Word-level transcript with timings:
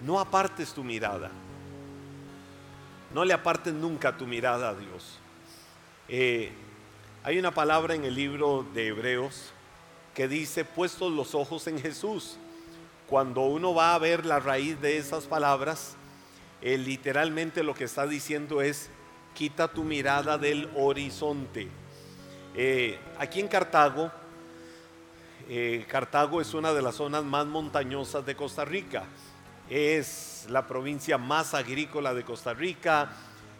no 0.00 0.18
apartes 0.18 0.72
tu 0.72 0.82
mirada. 0.82 1.30
No 3.12 3.24
le 3.24 3.34
apartes 3.34 3.74
nunca 3.74 4.16
tu 4.16 4.26
mirada 4.26 4.70
a 4.70 4.74
Dios. 4.74 5.18
Eh, 6.08 6.50
hay 7.22 7.38
una 7.38 7.50
palabra 7.50 7.94
en 7.94 8.04
el 8.04 8.14
libro 8.14 8.64
de 8.72 8.88
Hebreos 8.88 9.52
que 10.14 10.28
dice, 10.28 10.64
puestos 10.64 11.12
los 11.12 11.34
ojos 11.34 11.66
en 11.66 11.78
Jesús. 11.80 12.36
Cuando 13.08 13.42
uno 13.42 13.74
va 13.74 13.94
a 13.94 13.98
ver 13.98 14.24
la 14.24 14.38
raíz 14.38 14.80
de 14.80 14.96
esas 14.96 15.24
palabras, 15.24 15.96
eh, 16.62 16.78
literalmente 16.78 17.62
lo 17.62 17.74
que 17.74 17.84
está 17.84 18.06
diciendo 18.06 18.62
es, 18.62 18.90
quita 19.34 19.68
tu 19.68 19.82
mirada 19.82 20.38
del 20.38 20.70
horizonte. 20.76 21.68
Eh, 22.54 22.98
aquí 23.18 23.40
en 23.40 23.48
Cartago, 23.48 24.10
Cartago 25.88 26.40
es 26.40 26.54
una 26.54 26.72
de 26.72 26.80
las 26.80 26.94
zonas 26.94 27.24
más 27.24 27.44
montañosas 27.44 28.24
de 28.24 28.36
Costa 28.36 28.64
Rica 28.64 29.04
es 29.70 30.46
la 30.50 30.66
provincia 30.66 31.16
más 31.16 31.54
agrícola 31.54 32.12
de 32.12 32.24
Costa 32.24 32.52
Rica. 32.52 33.10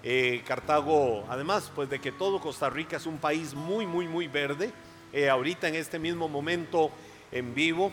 Eh, 0.03 0.43
Cartago, 0.47 1.25
además, 1.29 1.71
pues 1.75 1.89
de 1.89 2.01
que 2.01 2.11
todo 2.11 2.41
Costa 2.41 2.69
Rica 2.69 2.97
es 2.97 3.07
un 3.07 3.19
país 3.19 3.55
muy, 3.55 3.87
muy, 3.87 4.09
muy 4.09 4.27
verde. 4.27 4.73
Eh, 5.13 5.29
ahorita 5.29 5.69
en 5.69 5.77
este 5.77 5.99
mismo 5.99 6.29
momento 6.29 6.91
en 7.31 7.55
vivo, 7.55 7.93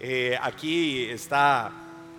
eh, 0.00 0.38
aquí 0.40 1.04
está, 1.04 1.70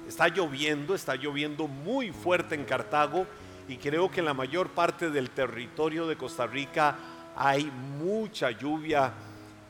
está 0.08 0.28
lloviendo, 0.28 0.94
está 0.94 1.16
lloviendo 1.16 1.68
muy 1.68 2.12
fuerte 2.12 2.54
en 2.54 2.66
Cartago 2.66 3.26
y 3.68 3.78
creo 3.78 4.10
que 4.12 4.20
en 4.20 4.26
la 4.26 4.34
mayor 4.34 4.70
parte 4.70 5.10
del 5.10 5.32
territorio 5.32 6.06
de 6.06 6.16
Costa 6.16 6.46
Rica 6.46 6.98
hay 7.36 7.72
mucha 7.98 8.52
lluvia 8.52 9.14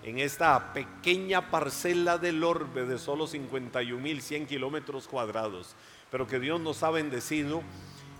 en 0.03 0.19
esta 0.19 0.73
pequeña 0.73 1.51
parcela 1.51 2.17
del 2.17 2.43
orbe 2.43 2.85
de 2.85 2.97
solo 2.97 3.27
51.100 3.27 4.47
kilómetros 4.47 5.07
cuadrados, 5.07 5.75
pero 6.09 6.27
que 6.27 6.39
Dios 6.39 6.59
nos 6.61 6.83
ha 6.83 6.89
bendecido. 6.89 7.61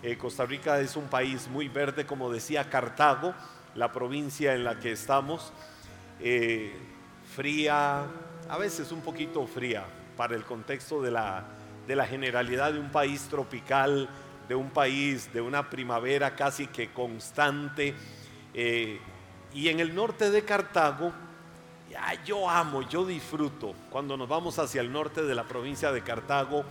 Eh, 0.02 0.16
Costa 0.16 0.46
Rica 0.46 0.80
es 0.80 0.96
un 0.96 1.08
país 1.08 1.48
muy 1.48 1.68
verde, 1.68 2.06
como 2.06 2.30
decía 2.30 2.68
Cartago, 2.68 3.34
la 3.74 3.92
provincia 3.92 4.54
en 4.54 4.64
la 4.64 4.78
que 4.78 4.92
estamos, 4.92 5.52
eh, 6.20 6.72
fría, 7.34 8.06
a 8.48 8.58
veces 8.58 8.92
un 8.92 9.00
poquito 9.00 9.46
fría 9.46 9.84
para 10.16 10.34
el 10.34 10.44
contexto 10.44 11.00
de 11.00 11.10
la, 11.10 11.44
de 11.86 11.96
la 11.96 12.06
generalidad 12.06 12.72
de 12.72 12.78
un 12.78 12.90
país 12.90 13.22
tropical, 13.28 14.08
de 14.48 14.54
un 14.54 14.70
país 14.70 15.32
de 15.32 15.40
una 15.40 15.70
primavera 15.70 16.34
casi 16.34 16.66
que 16.66 16.92
constante. 16.92 17.94
Eh, 18.52 18.98
y 19.54 19.68
en 19.68 19.80
el 19.80 19.94
norte 19.94 20.30
de 20.30 20.44
Cartago, 20.44 21.12
yo 22.24 22.48
amo, 22.48 22.88
yo 22.88 23.04
disfruto 23.04 23.74
cuando 23.90 24.16
nos 24.16 24.28
vamos 24.28 24.58
hacia 24.58 24.80
el 24.80 24.90
norte 24.92 25.22
de 25.22 25.34
la 25.34 25.44
provincia 25.44 25.92
de 25.92 26.02
Cartago, 26.02 26.64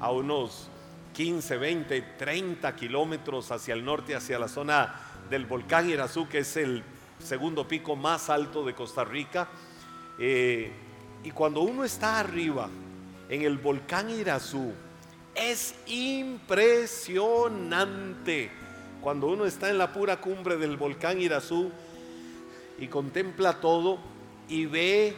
a 0.00 0.10
unos 0.10 0.68
15, 1.14 1.56
20, 1.56 2.02
30 2.18 2.74
kilómetros 2.74 3.52
hacia 3.52 3.74
el 3.74 3.84
norte, 3.84 4.16
hacia 4.16 4.38
la 4.38 4.48
zona 4.48 4.94
del 5.30 5.46
volcán 5.46 5.88
Irazú, 5.88 6.28
que 6.28 6.38
es 6.38 6.56
el 6.56 6.82
segundo 7.18 7.68
pico 7.68 7.96
más 7.96 8.30
alto 8.30 8.64
de 8.64 8.74
Costa 8.74 9.04
Rica. 9.04 9.48
Eh, 10.18 10.72
y 11.22 11.30
cuando 11.30 11.60
uno 11.60 11.84
está 11.84 12.18
arriba, 12.18 12.68
en 13.28 13.42
el 13.42 13.58
volcán 13.58 14.08
Irazú, 14.10 14.72
es 15.34 15.76
impresionante. 15.86 18.50
Cuando 19.00 19.28
uno 19.28 19.46
está 19.46 19.70
en 19.70 19.78
la 19.78 19.92
pura 19.92 20.20
cumbre 20.20 20.56
del 20.56 20.76
volcán 20.76 21.20
Irazú 21.20 21.70
y 22.78 22.88
contempla 22.88 23.60
todo, 23.60 23.98
y 24.48 24.66
ve 24.66 25.16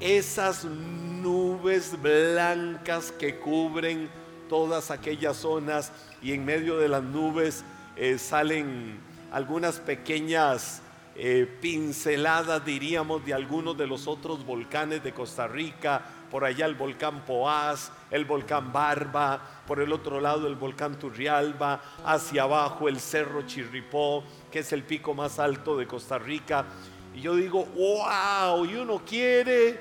esas 0.00 0.64
nubes 0.64 2.00
blancas 2.00 3.12
que 3.12 3.38
cubren 3.38 4.08
todas 4.48 4.90
aquellas 4.90 5.36
zonas 5.36 5.92
y 6.22 6.32
en 6.32 6.44
medio 6.44 6.78
de 6.78 6.88
las 6.88 7.02
nubes 7.02 7.64
eh, 7.96 8.18
salen 8.18 8.98
algunas 9.32 9.80
pequeñas 9.80 10.82
eh, 11.16 11.46
pinceladas, 11.60 12.64
diríamos, 12.64 13.24
de 13.24 13.34
algunos 13.34 13.78
de 13.78 13.86
los 13.86 14.08
otros 14.08 14.44
volcanes 14.44 15.04
de 15.04 15.12
Costa 15.12 15.46
Rica, 15.46 16.02
por 16.28 16.44
allá 16.44 16.66
el 16.66 16.74
volcán 16.74 17.24
Poás, 17.24 17.92
el 18.10 18.24
volcán 18.24 18.72
Barba, 18.72 19.40
por 19.64 19.80
el 19.80 19.92
otro 19.92 20.20
lado 20.20 20.48
el 20.48 20.56
volcán 20.56 20.98
Turrialba, 20.98 21.80
hacia 22.04 22.42
abajo 22.42 22.88
el 22.88 22.98
Cerro 22.98 23.42
Chirripó, 23.42 24.24
que 24.50 24.58
es 24.58 24.72
el 24.72 24.82
pico 24.82 25.14
más 25.14 25.38
alto 25.38 25.76
de 25.76 25.86
Costa 25.86 26.18
Rica. 26.18 26.64
Y 27.14 27.20
yo 27.20 27.36
digo, 27.36 27.64
wow, 27.64 28.64
y 28.64 28.74
uno 28.74 29.02
quiere 29.06 29.78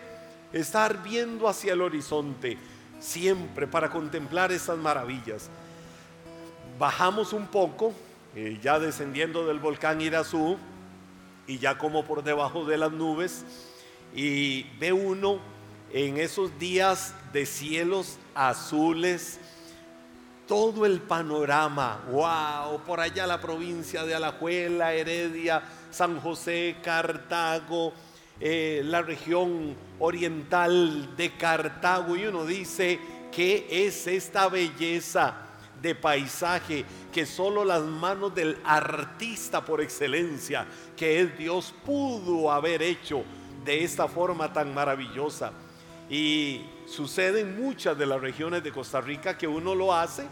estar 0.52 1.02
viendo 1.02 1.48
hacia 1.48 1.74
el 1.74 1.82
horizonte 1.82 2.58
siempre 3.00 3.68
para 3.68 3.90
contemplar 3.90 4.52
esas 4.52 4.78
maravillas. 4.78 5.50
Bajamos 6.80 7.34
un 7.34 7.48
poco, 7.48 7.94
eh, 8.36 8.60
ya 8.62 8.80
descendiendo 8.80 9.46
del 9.46 9.60
volcán 9.60 10.00
Irazú, 10.02 10.58
y 11.48 11.58
ya 11.58 11.78
como 11.78 12.06
por 12.06 12.24
debajo 12.24 12.66
de 12.66 12.78
las 12.78 12.92
nubes, 12.92 13.44
y 14.16 14.64
ve 14.80 14.94
uno 14.94 15.40
en 15.92 16.18
esos 16.18 16.58
días 16.58 17.14
de 17.34 17.46
cielos 17.46 18.18
azules, 18.34 19.40
todo 20.48 20.86
el 20.86 21.02
panorama, 21.02 22.02
wow, 22.12 22.80
por 22.82 23.00
allá 23.00 23.26
la 23.26 23.42
provincia 23.42 24.04
de 24.04 24.16
Alajuela, 24.16 24.94
Heredia, 24.94 25.64
San 25.94 26.20
José, 26.20 26.78
Cartago, 26.84 27.94
eh, 28.40 28.82
la 28.84 29.02
región 29.02 29.76
oriental 30.00 31.16
de 31.16 31.32
Cartago 31.38 32.16
y 32.16 32.26
uno 32.26 32.46
dice, 32.46 33.00
¿qué 33.32 33.68
es 33.70 34.08
esta 34.08 34.50
belleza 34.50 35.36
de 35.82 35.94
paisaje 35.94 36.84
que 37.14 37.26
solo 37.26 37.64
las 37.64 37.84
manos 37.84 38.34
del 38.34 38.58
artista 38.66 39.64
por 39.64 39.82
excelencia, 39.82 40.66
que 40.98 41.22
es 41.22 41.38
Dios, 41.38 41.74
pudo 41.86 42.52
haber 42.52 42.82
hecho 42.82 43.24
de 43.64 43.84
esta 43.84 44.08
forma 44.08 44.52
tan 44.52 44.74
maravillosa? 44.74 45.52
Y 46.10 46.62
sucede 46.88 47.42
en 47.42 47.62
muchas 47.62 47.98
de 47.98 48.08
las 48.08 48.20
regiones 48.20 48.64
de 48.64 48.72
Costa 48.72 49.00
Rica 49.00 49.38
que 49.38 49.48
uno 49.48 49.76
lo 49.76 49.94
hace 49.94 50.26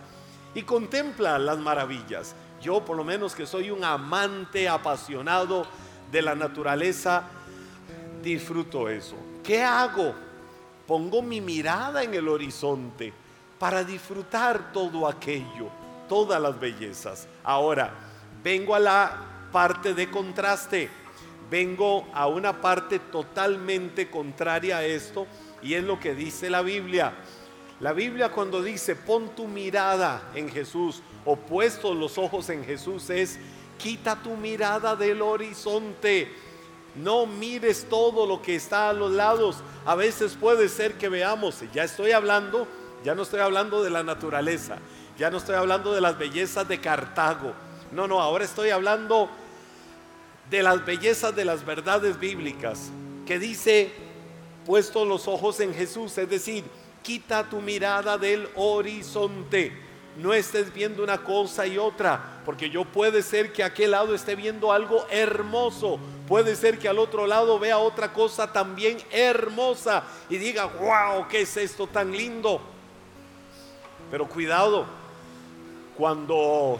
y 0.53 0.63
contempla 0.63 1.37
las 1.39 1.59
maravillas. 1.59 2.35
Yo 2.61 2.83
por 2.85 2.95
lo 2.95 3.03
menos 3.03 3.35
que 3.35 3.45
soy 3.45 3.71
un 3.71 3.83
amante 3.83 4.69
apasionado 4.69 5.65
de 6.11 6.21
la 6.21 6.35
naturaleza, 6.35 7.23
disfruto 8.21 8.87
eso. 8.89 9.15
¿Qué 9.43 9.63
hago? 9.63 10.13
Pongo 10.85 11.21
mi 11.21 11.41
mirada 11.41 12.03
en 12.03 12.13
el 12.13 12.27
horizonte 12.27 13.13
para 13.57 13.83
disfrutar 13.83 14.71
todo 14.71 15.07
aquello, 15.07 15.69
todas 16.09 16.41
las 16.41 16.59
bellezas. 16.59 17.27
Ahora, 17.43 17.93
vengo 18.43 18.75
a 18.75 18.79
la 18.79 19.25
parte 19.51 19.93
de 19.93 20.09
contraste, 20.09 20.89
vengo 21.49 22.07
a 22.13 22.27
una 22.27 22.59
parte 22.59 22.99
totalmente 22.99 24.09
contraria 24.09 24.77
a 24.77 24.83
esto 24.85 25.27
y 25.61 25.73
es 25.73 25.83
lo 25.83 25.99
que 25.99 26.15
dice 26.15 26.49
la 26.49 26.61
Biblia. 26.61 27.13
La 27.81 27.93
Biblia 27.93 28.29
cuando 28.29 28.61
dice 28.61 28.95
pon 28.95 29.29
tu 29.35 29.47
mirada 29.47 30.29
en 30.35 30.49
Jesús 30.49 31.01
o 31.25 31.35
puesto 31.35 31.95
los 31.95 32.19
ojos 32.19 32.49
en 32.49 32.63
Jesús 32.63 33.09
es 33.09 33.39
quita 33.79 34.21
tu 34.21 34.35
mirada 34.35 34.95
del 34.95 35.19
horizonte. 35.23 36.31
No 36.95 37.25
mires 37.25 37.87
todo 37.89 38.27
lo 38.27 38.39
que 38.39 38.55
está 38.55 38.89
a 38.89 38.93
los 38.93 39.11
lados. 39.11 39.63
A 39.83 39.95
veces 39.95 40.37
puede 40.39 40.69
ser 40.69 40.93
que 40.99 41.09
veamos, 41.09 41.63
ya 41.73 41.83
estoy 41.83 42.11
hablando, 42.11 42.67
ya 43.03 43.15
no 43.15 43.23
estoy 43.23 43.39
hablando 43.39 43.81
de 43.81 43.89
la 43.89 44.03
naturaleza, 44.03 44.77
ya 45.17 45.31
no 45.31 45.39
estoy 45.39 45.55
hablando 45.55 45.91
de 45.91 46.01
las 46.01 46.19
bellezas 46.19 46.67
de 46.67 46.79
Cartago. 46.79 47.53
No, 47.91 48.07
no, 48.07 48.21
ahora 48.21 48.45
estoy 48.45 48.69
hablando 48.69 49.27
de 50.51 50.61
las 50.61 50.85
bellezas 50.85 51.35
de 51.35 51.45
las 51.45 51.65
verdades 51.65 52.19
bíblicas, 52.19 52.91
que 53.25 53.39
dice, 53.39 53.91
puesto 54.67 55.03
los 55.03 55.27
ojos 55.27 55.59
en 55.61 55.73
Jesús, 55.73 56.15
es 56.19 56.29
decir, 56.29 56.63
Quita 57.03 57.49
tu 57.49 57.61
mirada 57.61 58.17
del 58.17 58.47
horizonte. 58.55 59.71
No 60.17 60.33
estés 60.33 60.73
viendo 60.73 61.03
una 61.03 61.23
cosa 61.23 61.65
y 61.65 61.77
otra, 61.77 62.41
porque 62.45 62.69
yo 62.69 62.83
puede 62.83 63.23
ser 63.23 63.53
que 63.53 63.63
aquel 63.63 63.91
lado 63.91 64.13
esté 64.13 64.35
viendo 64.35 64.73
algo 64.73 65.05
hermoso, 65.09 65.99
puede 66.27 66.55
ser 66.55 66.77
que 66.77 66.89
al 66.89 66.99
otro 66.99 67.25
lado 67.27 67.57
vea 67.59 67.77
otra 67.77 68.11
cosa 68.11 68.51
también 68.51 68.97
hermosa 69.09 70.03
y 70.29 70.37
diga, 70.37 70.65
wow, 70.65 71.27
¿qué 71.29 71.41
es 71.41 71.55
esto 71.55 71.87
tan 71.87 72.11
lindo? 72.11 72.61
Pero 74.11 74.27
cuidado, 74.27 74.85
cuando 75.97 76.77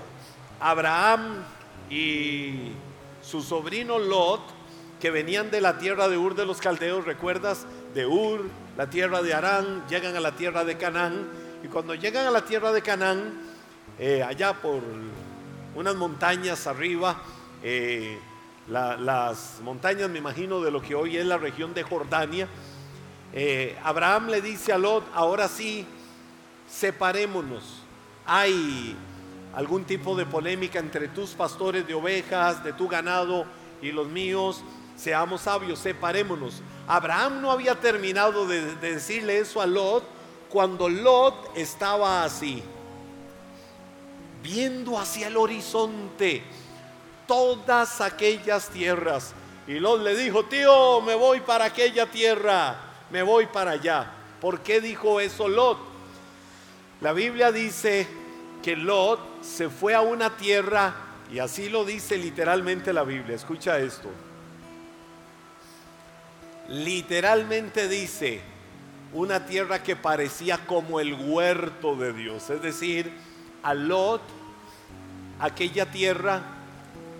Abraham 0.59 1.43
y 1.89 2.73
su 3.21 3.41
sobrino 3.41 3.97
Lot, 3.97 4.41
que 4.99 5.09
venían 5.09 5.49
de 5.51 5.61
la 5.61 5.77
tierra 5.77 6.09
de 6.09 6.17
Ur 6.17 6.35
de 6.35 6.45
los 6.45 6.59
Caldeos, 6.59 7.05
¿recuerdas? 7.05 7.65
De 7.93 8.05
Ur, 8.05 8.49
la 8.77 8.89
tierra 8.89 9.21
de 9.21 9.33
Arán, 9.33 9.83
llegan 9.89 10.15
a 10.15 10.19
la 10.19 10.31
tierra 10.31 10.63
de 10.63 10.77
Canaán. 10.77 11.27
Y 11.63 11.67
cuando 11.67 11.93
llegan 11.95 12.25
a 12.25 12.31
la 12.31 12.45
tierra 12.45 12.71
de 12.71 12.81
Canaán, 12.81 13.33
eh, 13.99 14.23
allá 14.23 14.53
por 14.53 14.81
unas 15.75 15.95
montañas 15.95 16.67
arriba, 16.67 17.21
eh, 17.63 18.17
las 18.67 19.59
montañas 19.63 20.09
me 20.09 20.19
imagino 20.19 20.61
de 20.61 20.71
lo 20.71 20.81
que 20.81 20.95
hoy 20.95 21.17
es 21.17 21.25
la 21.25 21.37
región 21.37 21.73
de 21.73 21.83
Jordania, 21.83 22.47
eh, 23.33 23.77
Abraham 23.83 24.27
le 24.27 24.41
dice 24.41 24.73
a 24.73 24.77
Lot, 24.77 25.05
ahora 25.13 25.47
sí, 25.47 25.85
separémonos, 26.69 27.81
hay 28.25 28.95
algún 29.53 29.83
tipo 29.83 30.15
de 30.15 30.25
polémica 30.25 30.79
entre 30.79 31.07
tus 31.09 31.31
pastores 31.31 31.87
de 31.87 31.93
ovejas, 31.93 32.63
de 32.63 32.73
tu 32.73 32.87
ganado 32.87 33.45
y 33.81 33.91
los 33.91 34.07
míos, 34.07 34.63
seamos 34.95 35.41
sabios, 35.41 35.79
separémonos. 35.79 36.61
Abraham 36.87 37.41
no 37.41 37.51
había 37.51 37.75
terminado 37.75 38.47
de, 38.47 38.75
decirle 38.75 39.39
eso 39.39 39.61
a 39.61 39.65
Lot 39.65 40.03
cuando 40.49 40.89
Lot 40.89 41.55
estaba 41.55 42.23
así, 42.23 42.61
viendo 44.43 44.99
hacia 44.99 45.27
el 45.27 45.37
horizonte 45.37 46.43
todas 47.27 48.01
aquellas 48.01 48.69
tierras. 48.69 49.33
Y 49.67 49.79
Lot 49.79 50.01
le 50.01 50.15
dijo, 50.15 50.45
tío, 50.45 50.99
me 51.01 51.15
voy 51.15 51.39
para 51.39 51.65
aquella 51.65 52.05
tierra, 52.07 52.75
me 53.09 53.23
voy 53.23 53.45
para 53.45 53.71
allá. 53.71 54.11
¿Por 54.41 54.59
qué 54.61 54.81
dijo 54.81 55.19
eso 55.21 55.47
Lot? 55.47 55.77
La 56.99 57.13
Biblia 57.13 57.51
dice 57.51 58.07
que 58.61 58.75
Lot 58.75 59.19
se 59.41 59.69
fue 59.69 59.93
a 59.95 60.01
una 60.01 60.35
tierra, 60.35 60.93
y 61.31 61.39
así 61.39 61.69
lo 61.69 61.85
dice 61.85 62.17
literalmente 62.17 62.91
la 62.91 63.03
Biblia, 63.03 63.35
escucha 63.35 63.79
esto. 63.79 64.09
Literalmente 66.71 67.89
dice 67.89 68.39
una 69.13 69.45
tierra 69.45 69.83
que 69.83 69.97
parecía 69.97 70.65
como 70.65 71.01
el 71.01 71.13
huerto 71.13 71.97
de 71.97 72.13
Dios, 72.13 72.49
es 72.49 72.61
decir, 72.61 73.11
a 73.61 73.73
Lot 73.73 74.21
aquella 75.41 75.91
tierra 75.91 76.41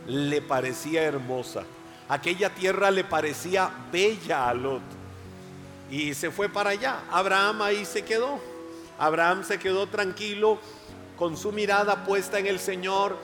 le 0.08 0.42
parecía 0.42 1.04
hermosa, 1.04 1.64
aquella 2.08 2.50
tierra 2.52 2.92
le 2.92 3.04
parecía 3.04 3.70
bella 3.92 4.48
a 4.48 4.54
Lot. 4.54 4.84
Y 5.90 6.14
se 6.14 6.32
fue 6.32 6.48
para 6.48 6.70
allá. 6.70 7.02
Abraham 7.12 7.64
ahí 7.64 7.84
se 7.84 8.04
quedó. 8.04 8.40
Abraham 8.98 9.44
se 9.44 9.60
quedó 9.60 9.88
tranquilo 9.88 10.60
con 11.18 11.36
su 11.36 11.52
mirada 11.52 12.06
puesta 12.06 12.40
en 12.40 12.48
el 12.48 12.60
Señor, 12.60 13.18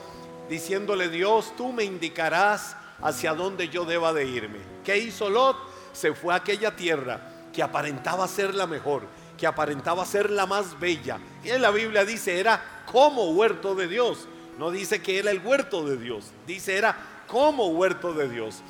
diciéndole, 0.50 1.08
Dios, 1.08 1.54
tú 1.56 1.72
me 1.72 1.84
indicarás 1.84 2.76
hacia 3.00 3.32
dónde 3.32 3.70
yo 3.70 3.86
deba 3.86 4.12
de 4.12 4.26
irme. 4.26 4.58
¿Qué 4.84 4.98
hizo 4.98 5.30
Lot? 5.30 5.56
Se 5.98 6.14
fue 6.14 6.34
a 6.34 6.38
aquella 6.38 6.76
tierra 6.76 7.20
que 7.52 7.62
aparentaba 7.62 8.28
ser 8.28 8.54
la 8.54 8.66
mejor, 8.66 9.02
que 9.36 9.46
aparentaba 9.46 10.04
ser 10.04 10.30
la 10.30 10.46
más 10.46 10.78
bella. 10.78 11.18
Y 11.42 11.50
en 11.50 11.62
la 11.62 11.70
Biblia 11.70 12.04
dice, 12.04 12.38
era 12.38 12.84
como 12.90 13.30
huerto 13.30 13.74
de 13.74 13.88
Dios. 13.88 14.28
No 14.58 14.70
dice 14.70 15.02
que 15.02 15.18
era 15.18 15.30
el 15.30 15.44
huerto 15.44 15.86
de 15.86 15.96
Dios, 15.96 16.32
dice 16.46 16.76
era 16.76 16.96
como 17.26 17.68
huerto 17.68 18.12
de 18.12 18.28
Dios. 18.28 18.62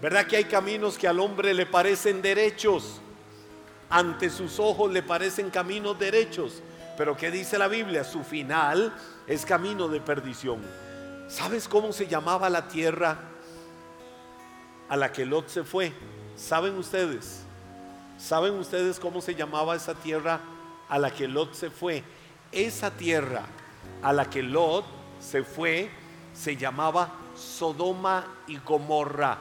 ¿Verdad 0.00 0.26
que 0.26 0.36
hay 0.36 0.44
caminos 0.44 0.98
que 0.98 1.08
al 1.08 1.20
hombre 1.20 1.54
le 1.54 1.66
parecen 1.66 2.20
derechos? 2.20 3.00
Ante 3.88 4.28
sus 4.28 4.58
ojos 4.58 4.92
le 4.92 5.02
parecen 5.02 5.50
caminos 5.50 5.98
derechos 5.98 6.62
pero 6.96 7.16
¿qué 7.16 7.30
dice 7.30 7.58
la 7.58 7.68
Biblia? 7.68 8.04
Su 8.04 8.22
final 8.22 8.92
es 9.26 9.44
camino 9.44 9.88
de 9.88 10.00
perdición. 10.00 10.60
¿Sabes 11.28 11.68
cómo 11.68 11.92
se 11.92 12.06
llamaba 12.06 12.48
la 12.50 12.68
tierra 12.68 13.18
a 14.88 14.96
la 14.96 15.12
que 15.12 15.24
Lot 15.24 15.48
se 15.48 15.64
fue? 15.64 15.92
¿Saben 16.36 16.76
ustedes? 16.76 17.42
¿Saben 18.18 18.54
ustedes 18.54 18.98
cómo 18.98 19.20
se 19.20 19.34
llamaba 19.34 19.76
esa 19.76 19.94
tierra 19.94 20.40
a 20.88 20.98
la 20.98 21.10
que 21.10 21.28
Lot 21.28 21.54
se 21.54 21.70
fue? 21.70 22.02
Esa 22.52 22.90
tierra 22.90 23.42
a 24.02 24.12
la 24.12 24.30
que 24.30 24.42
Lot 24.42 24.84
se 25.20 25.42
fue 25.42 25.90
se 26.32 26.56
llamaba 26.56 27.12
Sodoma 27.34 28.26
y 28.46 28.58
Gomorra. 28.58 29.38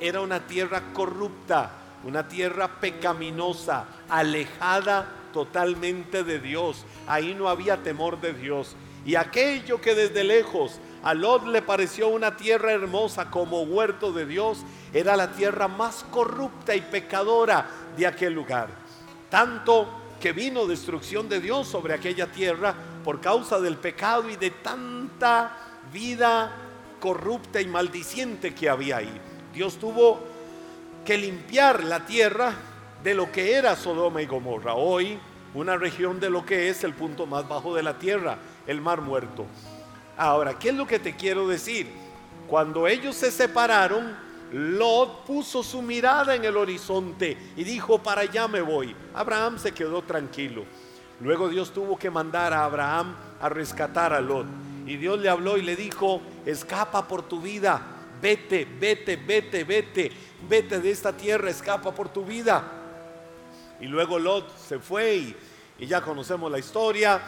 Era 0.00 0.20
una 0.20 0.46
tierra 0.46 0.92
corrupta, 0.92 1.70
una 2.04 2.28
tierra 2.28 2.80
pecaminosa, 2.80 3.86
alejada 4.08 5.08
totalmente 5.32 6.24
de 6.24 6.38
Dios. 6.38 6.84
Ahí 7.06 7.34
no 7.34 7.48
había 7.48 7.82
temor 7.82 8.20
de 8.20 8.32
Dios. 8.32 8.76
Y 9.04 9.14
aquello 9.14 9.80
que 9.80 9.94
desde 9.94 10.24
lejos 10.24 10.80
a 11.06 11.14
Lot 11.14 11.46
le 11.46 11.62
pareció 11.62 12.08
una 12.08 12.36
tierra 12.36 12.72
hermosa 12.72 13.30
como 13.30 13.62
huerto 13.62 14.12
de 14.12 14.26
Dios, 14.26 14.64
era 14.92 15.16
la 15.16 15.30
tierra 15.30 15.68
más 15.68 16.04
corrupta 16.10 16.74
y 16.74 16.80
pecadora 16.80 17.64
de 17.96 18.08
aquel 18.08 18.32
lugar. 18.32 18.66
Tanto 19.30 19.86
que 20.20 20.32
vino 20.32 20.66
destrucción 20.66 21.28
de 21.28 21.38
Dios 21.38 21.68
sobre 21.68 21.94
aquella 21.94 22.26
tierra 22.26 22.74
por 23.04 23.20
causa 23.20 23.60
del 23.60 23.76
pecado 23.76 24.28
y 24.28 24.34
de 24.34 24.50
tanta 24.50 25.56
vida 25.92 26.50
corrupta 26.98 27.60
y 27.60 27.68
maldiciente 27.68 28.52
que 28.52 28.68
había 28.68 28.96
ahí. 28.96 29.20
Dios 29.54 29.76
tuvo 29.76 30.18
que 31.04 31.16
limpiar 31.16 31.84
la 31.84 32.04
tierra 32.04 32.52
de 33.04 33.14
lo 33.14 33.30
que 33.30 33.52
era 33.52 33.76
Sodoma 33.76 34.22
y 34.22 34.26
Gomorra. 34.26 34.74
Hoy 34.74 35.20
una 35.54 35.76
región 35.76 36.18
de 36.18 36.30
lo 36.30 36.44
que 36.44 36.68
es 36.68 36.82
el 36.82 36.94
punto 36.94 37.26
más 37.26 37.46
bajo 37.48 37.76
de 37.76 37.84
la 37.84 37.96
tierra, 37.96 38.38
el 38.66 38.80
mar 38.80 39.02
muerto. 39.02 39.46
Ahora, 40.16 40.58
¿qué 40.58 40.70
es 40.70 40.74
lo 40.74 40.86
que 40.86 40.98
te 40.98 41.14
quiero 41.14 41.46
decir? 41.46 41.88
Cuando 42.48 42.86
ellos 42.86 43.16
se 43.16 43.30
separaron, 43.30 44.16
Lot 44.52 45.24
puso 45.24 45.62
su 45.62 45.82
mirada 45.82 46.34
en 46.34 46.44
el 46.44 46.56
horizonte 46.56 47.36
y 47.56 47.64
dijo, 47.64 47.98
para 47.98 48.22
allá 48.22 48.46
me 48.48 48.60
voy. 48.60 48.94
Abraham 49.14 49.58
se 49.58 49.72
quedó 49.72 50.02
tranquilo. 50.02 50.64
Luego 51.20 51.48
Dios 51.48 51.72
tuvo 51.72 51.98
que 51.98 52.10
mandar 52.10 52.52
a 52.52 52.64
Abraham 52.64 53.16
a 53.40 53.48
rescatar 53.48 54.12
a 54.12 54.20
Lot. 54.20 54.46
Y 54.86 54.96
Dios 54.96 55.18
le 55.18 55.28
habló 55.28 55.56
y 55.56 55.62
le 55.62 55.74
dijo, 55.74 56.20
escapa 56.44 57.08
por 57.08 57.22
tu 57.22 57.40
vida, 57.40 57.82
vete, 58.22 58.66
vete, 58.78 59.16
vete, 59.16 59.64
vete, 59.64 60.12
vete 60.48 60.80
de 60.80 60.90
esta 60.90 61.12
tierra, 61.12 61.50
escapa 61.50 61.92
por 61.92 62.08
tu 62.08 62.24
vida. 62.24 62.62
Y 63.80 63.86
luego 63.86 64.18
Lot 64.18 64.56
se 64.56 64.78
fue 64.78 65.34
y, 65.78 65.86
ya 65.86 66.00
conocemos 66.00 66.50
la 66.50 66.58
historia, 66.58 67.20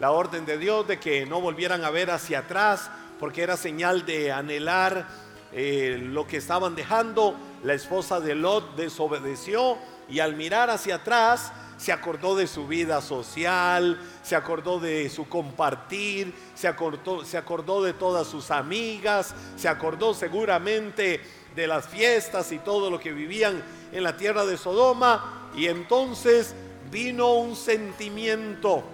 la 0.00 0.10
orden 0.10 0.44
de 0.46 0.58
Dios 0.58 0.86
de 0.86 0.98
que 0.98 1.26
no 1.26 1.40
volvieran 1.40 1.84
a 1.84 1.90
ver 1.90 2.10
hacia 2.10 2.40
atrás, 2.40 2.90
porque 3.18 3.42
era 3.42 3.56
señal 3.56 4.04
de 4.04 4.32
anhelar 4.32 5.06
eh, 5.52 5.98
lo 6.00 6.26
que 6.26 6.38
estaban 6.38 6.74
dejando. 6.74 7.34
La 7.62 7.74
esposa 7.74 8.20
de 8.20 8.34
Lot 8.34 8.76
desobedeció 8.76 9.78
y 10.08 10.20
al 10.20 10.36
mirar 10.36 10.70
hacia 10.70 10.96
atrás 10.96 11.52
se 11.76 11.92
acordó 11.92 12.36
de 12.36 12.46
su 12.46 12.66
vida 12.66 13.00
social, 13.00 14.00
se 14.22 14.36
acordó 14.36 14.78
de 14.78 15.08
su 15.10 15.28
compartir, 15.28 16.34
se 16.54 16.68
acordó, 16.68 17.24
se 17.24 17.36
acordó 17.36 17.82
de 17.82 17.92
todas 17.92 18.26
sus 18.26 18.50
amigas, 18.50 19.34
se 19.56 19.68
acordó 19.68 20.14
seguramente 20.14 21.20
de 21.54 21.66
las 21.66 21.88
fiestas 21.88 22.52
y 22.52 22.58
todo 22.58 22.90
lo 22.90 22.98
que 22.98 23.12
vivían 23.12 23.62
en 23.92 24.02
la 24.02 24.16
tierra 24.16 24.44
de 24.44 24.56
Sodoma 24.56 25.50
y 25.56 25.66
entonces 25.66 26.54
vino 26.90 27.34
un 27.34 27.56
sentimiento, 27.56 28.84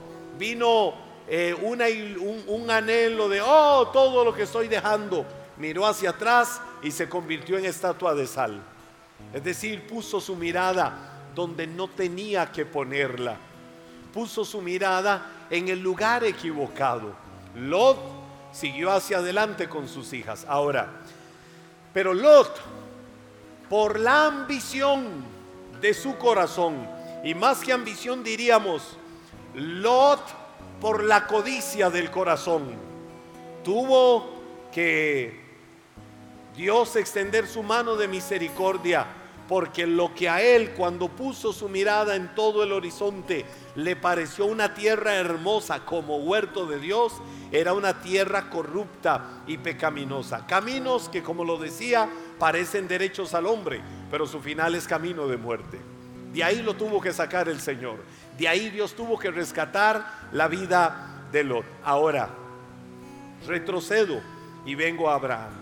vino 0.41 0.95
eh, 1.29 1.55
un, 1.55 2.70
anhelo 2.70 3.29
de, 3.29 3.41
oh, 3.41 3.89
todo 3.93 4.25
lo 4.25 4.35
que 4.35 4.43
estoy 4.43 4.67
dejando. 4.67 5.25
Miró 5.59 5.87
hacia 5.87 6.11
atrás 6.11 6.61
y 6.82 6.91
se 6.91 7.09
convirtió 7.09 7.59
en 7.59 7.67
estatua 7.67 8.15
de 8.15 8.27
sal. 8.27 8.61
Es 9.32 9.44
decir, 9.44 9.87
puso 9.87 10.20
su 10.20 10.35
mirada 10.35 11.29
donde 11.35 11.67
no 11.67 11.87
tenía 11.87 12.51
que 12.51 12.67
ponerla. 12.67 13.37
Puso 14.13 14.44
su 14.44 14.61
mirada 14.61 15.47
en 15.51 15.69
el 15.69 15.81
lugar 15.81 16.25
equivocado. 16.25 17.15
Lot 17.55 17.99
siguió 18.51 18.91
hacia 18.91 19.19
adelante 19.19 19.69
con 19.69 19.87
sus 19.87 20.13
hijas. 20.13 20.44
Ahora, 20.49 20.91
pero 21.93 22.15
Lot, 22.15 22.61
por 23.69 24.01
la 24.01 24.27
ambición, 24.27 25.31
de 25.81 25.94
su 25.94 26.17
corazón. 26.17 26.87
Y 27.25 27.35
más 27.35 27.61
que 27.61 27.73
ambición 27.73 28.23
diríamos, 28.23 28.97
Lot 29.55 30.21
por 30.81 31.05
la 31.05 31.27
codicia 31.27 31.91
del 31.91 32.11
corazón. 32.11 32.65
Tuvo 33.65 34.31
que 34.73 35.41
Dios 36.57 36.97
extender 36.97 37.47
su 37.47 37.63
mano 37.63 37.97
de 37.97 38.09
misericordia, 38.09 39.07
porque 39.49 39.87
lo 39.87 40.15
que 40.15 40.29
a 40.29 40.41
él 40.41 40.71
cuando 40.71 41.09
puso 41.09 41.53
su 41.53 41.69
mirada 41.69 42.15
en 42.15 42.35
todo 42.35 42.63
el 42.63 42.73
horizonte 42.73 43.45
le 43.75 43.97
pareció 43.97 44.47
una 44.47 44.75
tierra 44.75 45.15
hermosa 45.15 45.85
como 45.85 46.19
huerto 46.19 46.67
de 46.67 46.79
Dios, 46.79 47.15
era 47.51 47.73
una 47.73 48.01
tierra 48.01 48.49
corrupta 48.49 49.43
y 49.47 49.59
pecaminosa. 49.59 50.47
Caminos 50.47 51.09
que, 51.09 51.23
como 51.23 51.45
lo 51.45 51.59
decía, 51.59 52.09
parecen 52.39 52.87
derechos 52.87 53.35
al 53.35 53.47
hombre, 53.47 53.81
pero 54.11 54.27
su 54.27 54.41
final 54.41 54.75
es 54.77 54.87
camino 54.87 55.27
de 55.27 55.37
muerte. 55.37 55.81
De 56.33 56.45
ahí 56.45 56.63
lo 56.63 56.75
tuvo 56.75 57.01
que 57.01 57.13
sacar 57.13 57.49
el 57.49 57.61
Señor. 57.61 57.97
De 58.41 58.49
ahí 58.49 58.70
Dios 58.70 58.94
tuvo 58.94 59.19
que 59.19 59.31
rescatar 59.31 60.31
la 60.32 60.49
vida 60.49 61.27
de 61.31 61.44
Lot. 61.44 61.67
Ahora, 61.85 62.31
retrocedo 63.47 64.23
y 64.65 64.75
vengo 64.75 65.11
a 65.11 65.15
Abraham. 65.17 65.53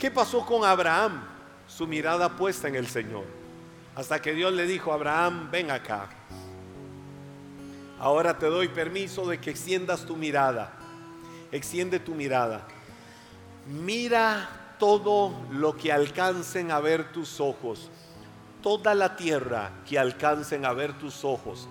¿Qué 0.00 0.10
pasó 0.10 0.44
con 0.44 0.64
Abraham? 0.64 1.22
Su 1.68 1.86
mirada 1.86 2.36
puesta 2.36 2.66
en 2.66 2.74
el 2.74 2.88
Señor. 2.88 3.24
Hasta 3.94 4.20
que 4.20 4.32
Dios 4.32 4.52
le 4.52 4.66
dijo, 4.66 4.92
Abraham, 4.92 5.48
ven 5.48 5.70
acá. 5.70 6.08
Ahora 8.00 8.36
te 8.36 8.46
doy 8.46 8.66
permiso 8.66 9.24
de 9.24 9.38
que 9.38 9.50
extiendas 9.50 10.04
tu 10.04 10.16
mirada. 10.16 10.72
Extiende 11.52 12.00
tu 12.00 12.16
mirada. 12.16 12.66
Mira 13.68 14.74
todo 14.80 15.32
lo 15.52 15.76
que 15.76 15.92
alcancen 15.92 16.72
a 16.72 16.80
ver 16.80 17.12
tus 17.12 17.38
ojos. 17.38 17.92
Toda 18.62 18.94
la 18.94 19.16
tierra 19.16 19.70
que 19.88 19.98
alcancen 19.98 20.64
a 20.64 20.72
ver 20.72 20.92
tus 20.98 21.24
ojos 21.24 21.68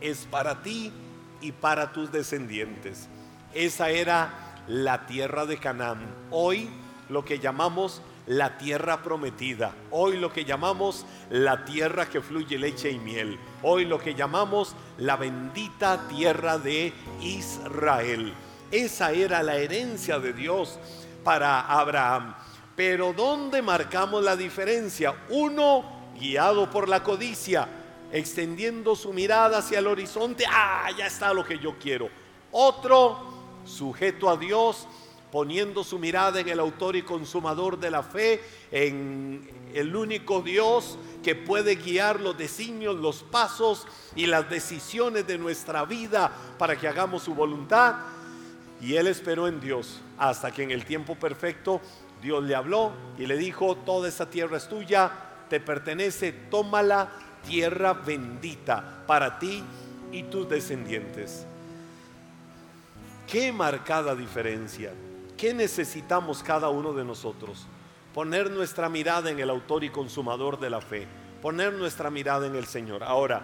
es 0.00 0.26
para 0.30 0.62
ti 0.62 0.92
y 1.40 1.52
para 1.52 1.92
tus 1.92 2.12
descendientes. 2.12 3.08
Esa 3.54 3.90
era 3.90 4.62
la 4.68 5.06
tierra 5.06 5.46
de 5.46 5.58
Canaán. 5.58 6.06
Hoy 6.30 6.70
lo 7.08 7.24
que 7.24 7.38
llamamos 7.38 8.02
la 8.26 8.58
tierra 8.58 9.02
prometida. 9.02 9.72
Hoy 9.90 10.18
lo 10.18 10.32
que 10.32 10.44
llamamos 10.44 11.06
la 11.30 11.64
tierra 11.64 12.06
que 12.06 12.20
fluye 12.20 12.58
leche 12.58 12.90
y 12.90 12.98
miel. 12.98 13.38
Hoy 13.62 13.84
lo 13.84 13.98
que 13.98 14.14
llamamos 14.14 14.76
la 14.98 15.16
bendita 15.16 16.06
tierra 16.08 16.58
de 16.58 16.92
Israel. 17.20 18.32
Esa 18.70 19.12
era 19.12 19.42
la 19.42 19.56
herencia 19.56 20.18
de 20.20 20.34
Dios 20.34 20.78
para 21.24 21.62
Abraham. 21.62 22.34
Pero 22.76 23.12
¿dónde 23.12 23.60
marcamos 23.62 24.22
la 24.22 24.36
diferencia? 24.36 25.14
Uno 25.30 25.97
guiado 26.18 26.70
por 26.70 26.88
la 26.88 27.02
codicia, 27.02 27.68
extendiendo 28.12 28.96
su 28.96 29.12
mirada 29.12 29.58
hacia 29.58 29.78
el 29.78 29.86
horizonte. 29.86 30.44
Ah, 30.48 30.88
ya 30.96 31.06
está 31.06 31.32
lo 31.32 31.44
que 31.44 31.58
yo 31.58 31.78
quiero. 31.78 32.08
Otro 32.50 33.18
sujeto 33.64 34.30
a 34.30 34.36
Dios 34.36 34.86
poniendo 35.30 35.84
su 35.84 35.98
mirada 35.98 36.40
en 36.40 36.48
el 36.48 36.60
autor 36.60 36.96
y 36.96 37.02
consumador 37.02 37.78
de 37.78 37.90
la 37.90 38.02
fe, 38.02 38.42
en 38.70 39.48
el 39.74 39.94
único 39.94 40.40
Dios 40.40 40.98
que 41.22 41.34
puede 41.34 41.76
guiar 41.76 42.20
los 42.20 42.36
designios, 42.38 42.96
los 42.96 43.22
pasos 43.22 43.86
y 44.16 44.26
las 44.26 44.48
decisiones 44.48 45.26
de 45.26 45.36
nuestra 45.38 45.84
vida 45.84 46.32
para 46.58 46.76
que 46.76 46.88
hagamos 46.88 47.24
su 47.24 47.34
voluntad. 47.34 47.96
Y 48.80 48.94
él 48.94 49.06
esperó 49.08 49.48
en 49.48 49.60
Dios 49.60 50.00
hasta 50.18 50.50
que 50.50 50.62
en 50.62 50.70
el 50.70 50.84
tiempo 50.84 51.14
perfecto 51.16 51.80
Dios 52.22 52.42
le 52.44 52.54
habló 52.54 52.92
y 53.18 53.26
le 53.26 53.36
dijo, 53.36 53.76
toda 53.76 54.08
esa 54.08 54.30
tierra 54.30 54.56
es 54.56 54.68
tuya, 54.68 55.12
te 55.48 55.60
pertenece, 55.60 56.32
tómala, 56.32 57.10
tierra 57.46 57.92
bendita 57.92 59.04
para 59.06 59.38
ti 59.38 59.62
y 60.12 60.24
tus 60.24 60.48
descendientes. 60.48 61.46
Qué 63.26 63.52
marcada 63.52 64.14
diferencia. 64.14 64.92
¿Qué 65.36 65.54
necesitamos 65.54 66.42
cada 66.42 66.68
uno 66.68 66.92
de 66.92 67.04
nosotros? 67.04 67.66
Poner 68.14 68.50
nuestra 68.50 68.88
mirada 68.88 69.30
en 69.30 69.38
el 69.38 69.50
autor 69.50 69.84
y 69.84 69.90
consumador 69.90 70.58
de 70.58 70.70
la 70.70 70.80
fe. 70.80 71.06
Poner 71.42 71.72
nuestra 71.74 72.10
mirada 72.10 72.46
en 72.46 72.56
el 72.56 72.66
Señor. 72.66 73.04
Ahora, 73.04 73.42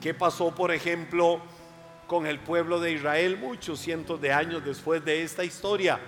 ¿qué 0.00 0.12
pasó, 0.12 0.54
por 0.54 0.72
ejemplo, 0.72 1.40
con 2.06 2.26
el 2.26 2.40
pueblo 2.40 2.80
de 2.80 2.92
Israel 2.92 3.38
muchos 3.38 3.78
cientos 3.80 4.20
de 4.20 4.32
años 4.32 4.64
después 4.64 5.04
de 5.04 5.22
esta 5.22 5.44
historia? 5.44 5.98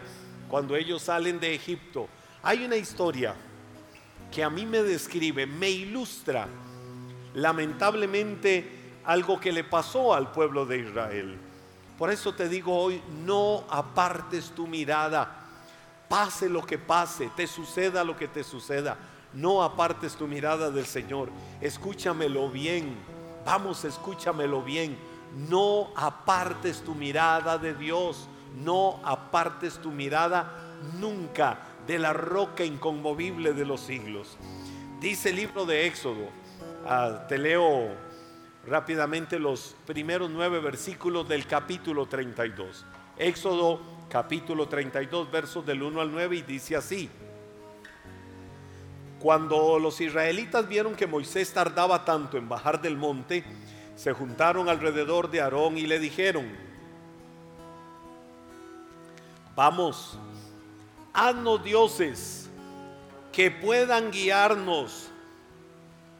Cuando 0.51 0.77
ellos 0.77 1.03
salen 1.03 1.41
de 1.41 1.55
Egipto. 1.55 2.09
Hay 2.43 2.65
una 2.65 2.77
historia 2.77 3.35
que 4.33 4.43
a 4.43 4.51
mí 4.51 4.67
me 4.67 4.83
describe, 4.83 5.47
me 5.47 5.71
ilustra 5.71 6.49
lamentablemente 7.35 9.01
algo 9.05 9.39
que 9.39 9.53
le 9.53 9.63
pasó 9.63 10.15
al 10.15 10.33
pueblo 10.33 10.67
de 10.67 10.79
Israel. 10.79 11.39
Por 11.99 12.11
eso 12.11 12.35
te 12.35 12.49
digo 12.49 12.77
hoy, 12.77 13.01
no 13.25 13.65
apartes 13.71 14.51
tu 14.51 14.67
mirada. 14.67 15.39
Pase 16.09 16.49
lo 16.49 16.65
que 16.67 16.79
pase, 16.79 17.31
te 17.37 17.47
suceda 17.47 18.03
lo 18.03 18.17
que 18.17 18.27
te 18.27 18.43
suceda. 18.43 18.97
No 19.35 19.63
apartes 19.63 20.17
tu 20.17 20.27
mirada 20.27 20.71
del 20.71 20.87
Señor. 20.87 21.31
Escúchamelo 21.61 22.51
bien. 22.51 22.97
Vamos, 23.45 23.85
escúchamelo 23.85 24.63
bien. 24.63 24.97
No 25.49 25.91
apartes 25.95 26.83
tu 26.83 26.95
mirada 26.95 27.57
de 27.57 27.75
Dios. 27.75 28.29
No 28.57 29.01
apartes 29.05 29.79
tu 29.79 29.91
mirada 29.91 30.53
nunca 30.99 31.59
de 31.93 31.99
la 31.99 32.15
roca 32.15 32.65
inconmovible 32.65 33.53
de 33.53 33.67
los 33.67 33.83
siglos. 33.83 34.39
Dice 34.99 35.29
el 35.29 35.37
libro 35.37 35.67
de 35.67 35.87
Éxodo. 35.87 36.27
Ah, 36.87 37.27
te 37.29 37.37
leo 37.37 37.91
rápidamente 38.67 39.39
los 39.39 39.77
primeros 39.85 40.31
nueve 40.31 40.59
versículos 40.61 41.29
del 41.29 41.47
capítulo 41.47 42.07
32. 42.07 42.87
Éxodo 43.19 43.79
capítulo 44.09 44.69
32, 44.69 45.31
versos 45.31 45.67
del 45.67 45.83
1 45.83 46.01
al 46.01 46.11
9 46.11 46.37
y 46.37 46.43
dice 46.43 46.77
así. 46.77 47.11
Cuando 49.21 49.79
los 49.79 50.01
israelitas 50.01 50.67
vieron 50.67 50.95
que 50.95 51.07
Moisés 51.07 51.53
tardaba 51.53 52.07
tanto 52.07 52.39
en 52.39 52.49
bajar 52.49 52.81
del 52.81 52.97
monte, 52.97 53.45
se 53.97 54.15
juntaron 54.15 54.71
alrededor 54.71 55.31
de 55.31 55.43
Aarón 55.43 55.77
y 55.77 55.87
le 55.87 55.99
dijeron, 55.99 56.47
vamos, 59.55 60.19
haznos 61.13 61.63
dioses 61.63 62.51
que 63.33 63.51
puedan 63.51 64.11
guiarnos 64.11 65.13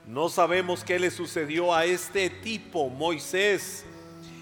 no 0.07 0.29
sabemos 0.29 0.83
qué 0.83 0.99
le 0.99 1.11
sucedió 1.11 1.73
a 1.73 1.85
este 1.85 2.29
tipo, 2.29 2.89
Moisés, 2.89 3.85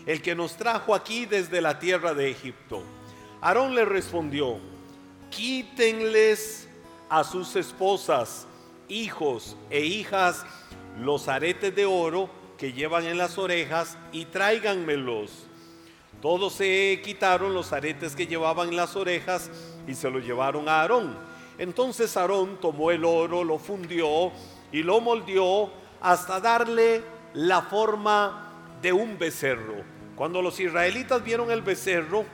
el 0.07 0.23
que 0.23 0.35
nos 0.35 0.57
trajo 0.57 0.95
aquí 0.95 1.27
desde 1.27 1.61
la 1.61 1.79
tierra 1.79 2.15
de 2.15 2.31
Egipto. 2.31 2.83
Aarón 3.43 3.75
le 3.75 3.85
respondió, 3.85 4.59
quítenles 5.31 6.67
a 7.11 7.25
sus 7.25 7.57
esposas, 7.57 8.47
hijos 8.89 9.57
e 9.69 9.85
hijas 9.85 10.47
los 10.99 11.29
aretes 11.29 11.75
de 11.75 11.85
oro 11.85 12.31
que 12.57 12.73
llevan 12.73 13.05
en 13.05 13.19
las 13.19 13.37
orejas 13.37 13.99
y 14.13 14.25
tráiganmelos. 14.25 15.47
Todos 16.23 16.55
se 16.55 17.01
quitaron 17.05 17.53
los 17.53 17.73
aretes 17.73 18.17
que 18.17 18.27
llevaban 18.27 18.71
en 18.71 18.77
las 18.77 18.97
orejas 18.97 19.51
y 19.87 19.95
se 19.95 20.11
lo 20.11 20.19
llevaron 20.19 20.69
a 20.69 20.81
Aarón. 20.81 21.17
Entonces 21.59 22.17
Aarón 22.17 22.59
tomó 22.61 22.91
el 22.91 23.05
oro, 23.05 23.45
lo 23.45 23.59
fundió 23.59 24.33
y 24.73 24.83
lo 24.83 25.01
moldeó 25.01 25.71
hasta 26.01 26.41
darle 26.41 27.03
la 27.35 27.63
forma 27.63 28.79
de 28.81 28.93
un 28.93 29.19
becerro. 29.19 29.85
Cuando 30.17 30.43
los 30.43 30.59
israelitas 30.61 31.23
vieron 31.23 31.51
el 31.51 31.63
becerro 31.63 32.25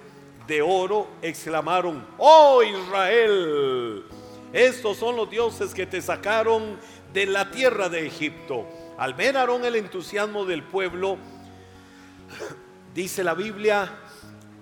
de 0.46 0.62
oro, 0.62 1.08
exclamaron, 1.22 2.06
oh 2.18 2.62
Israel, 2.62 4.04
estos 4.52 4.96
son 4.96 5.16
los 5.16 5.28
dioses 5.28 5.74
que 5.74 5.86
te 5.86 6.00
sacaron 6.00 6.78
de 7.12 7.26
la 7.26 7.50
tierra 7.50 7.88
de 7.88 8.06
Egipto. 8.06 8.66
Al 8.98 9.14
ver 9.14 9.36
Aarón 9.36 9.64
el 9.64 9.76
entusiasmo 9.76 10.44
del 10.44 10.62
pueblo, 10.62 11.18
dice 12.94 13.24
la 13.24 13.34
Biblia, 13.34 13.90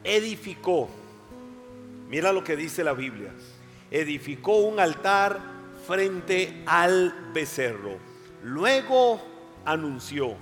edificó, 0.02 0.88
mira 2.14 2.32
lo 2.32 2.44
que 2.44 2.54
dice 2.54 2.84
la 2.84 2.92
Biblia, 2.92 3.32
edificó 3.90 4.58
un 4.58 4.78
altar 4.78 5.40
frente 5.84 6.62
al 6.64 7.12
becerro. 7.34 7.98
Luego 8.44 9.20
anunció, 9.64 10.36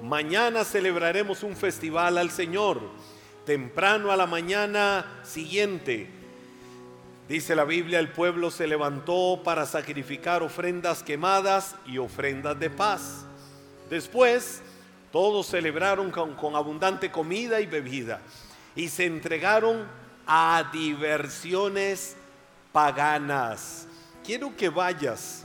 mañana 0.00 0.64
celebraremos 0.64 1.42
un 1.42 1.56
festival 1.56 2.16
al 2.16 2.30
Señor, 2.30 2.80
temprano 3.44 4.12
a 4.12 4.16
la 4.16 4.24
mañana 4.24 5.20
siguiente. 5.24 6.08
Dice 7.28 7.54
la 7.54 7.64
Biblia, 7.64 7.98
el 7.98 8.08
pueblo 8.08 8.50
se 8.50 8.66
levantó 8.66 9.42
para 9.44 9.66
sacrificar 9.66 10.42
ofrendas 10.42 11.02
quemadas 11.02 11.76
y 11.84 11.98
ofrendas 11.98 12.58
de 12.58 12.70
paz. 12.70 13.26
Después, 13.90 14.62
todos 15.10 15.48
celebraron 15.48 16.10
con, 16.10 16.32
con 16.34 16.56
abundante 16.56 17.10
comida 17.10 17.60
y 17.60 17.66
bebida 17.66 18.22
y 18.74 18.88
se 18.88 19.04
entregaron 19.04 20.00
a 20.26 20.70
diversiones 20.72 22.16
paganas 22.72 23.88
quiero 24.24 24.56
que 24.56 24.68
vayas 24.68 25.44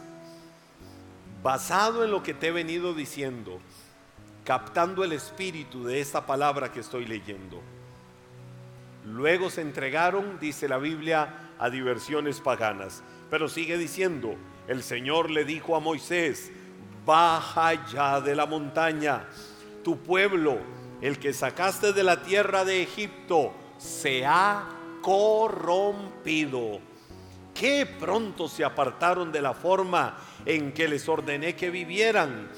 basado 1.44 2.04
en 2.04 2.12
lo 2.12 2.24
que 2.24 2.34
te 2.34 2.48
he 2.48 2.52
venido 2.52 2.94
diciendo, 2.94 3.60
captando 4.44 5.04
el 5.04 5.14
espíritu 5.14 5.84
de 5.84 6.00
esta 6.02 6.26
palabra 6.26 6.72
que 6.72 6.80
estoy 6.80 7.06
leyendo. 7.06 7.62
Luego 9.06 9.50
se 9.50 9.62
entregaron, 9.62 10.40
dice 10.40 10.68
la 10.68 10.78
Biblia, 10.78 11.52
a 11.60 11.70
diversiones 11.70 12.42
paganas. 12.42 13.04
Pero 13.30 13.48
sigue 13.48 13.78
diciendo, 13.78 14.36
el 14.68 14.84
Señor 14.84 15.32
le 15.32 15.46
dijo 15.46 15.76
a 15.76 15.80
Moisés, 15.80 16.52
baja 17.06 17.86
ya 17.88 18.20
de 18.20 18.36
la 18.36 18.46
montaña, 18.46 19.26
tu 19.84 19.98
pueblo, 20.00 20.58
el 21.02 21.20
que 21.20 21.34
sacaste 21.34 21.94
de 21.94 22.04
la 22.04 22.22
tierra 22.24 22.66
de 22.66 22.82
Egipto, 22.82 23.54
se 23.78 24.26
ha 24.26 24.70
corrompido 25.02 26.80
qué 27.54 27.88
pronto 28.00 28.48
se 28.48 28.64
apartaron 28.64 29.32
de 29.32 29.42
la 29.42 29.54
forma 29.54 30.18
en 30.46 30.72
que 30.74 30.88
les 30.88 31.08
ordené 31.10 31.56
que 31.56 31.70
vivieran. 31.70 32.50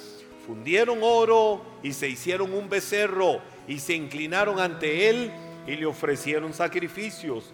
Fundieron 0.46 1.00
oro 1.02 1.62
y 1.84 1.94
se 1.94 2.10
hicieron 2.10 2.54
un 2.54 2.70
becerro 2.70 3.40
y 3.68 3.80
se 3.80 3.94
inclinaron 3.94 4.60
ante 4.60 5.10
él 5.10 5.32
y 5.68 5.76
le 5.76 5.86
ofrecieron 5.86 6.54
sacrificios. 6.54 7.54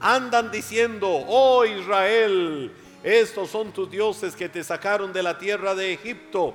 Andan 0.00 0.50
diciendo, 0.50 1.08
oh 1.08 1.64
Israel, 1.64 2.72
estos 3.02 3.48
son 3.50 3.72
tus 3.72 3.90
dioses 3.90 4.36
que 4.36 4.48
te 4.48 4.62
sacaron 4.62 5.12
de 5.12 5.22
la 5.22 5.38
tierra 5.38 5.74
de 5.74 5.94
Egipto. 5.94 6.52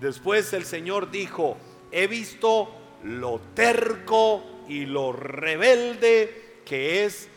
Después 0.00 0.52
el 0.52 0.64
Señor 0.64 1.10
dijo, 1.10 1.56
he 1.90 2.06
visto 2.06 2.68
lo 3.02 3.40
terco 3.54 4.42
y 4.68 4.86
lo 4.86 5.12
rebelde 5.12 6.60
que 6.64 7.04
es 7.04 7.28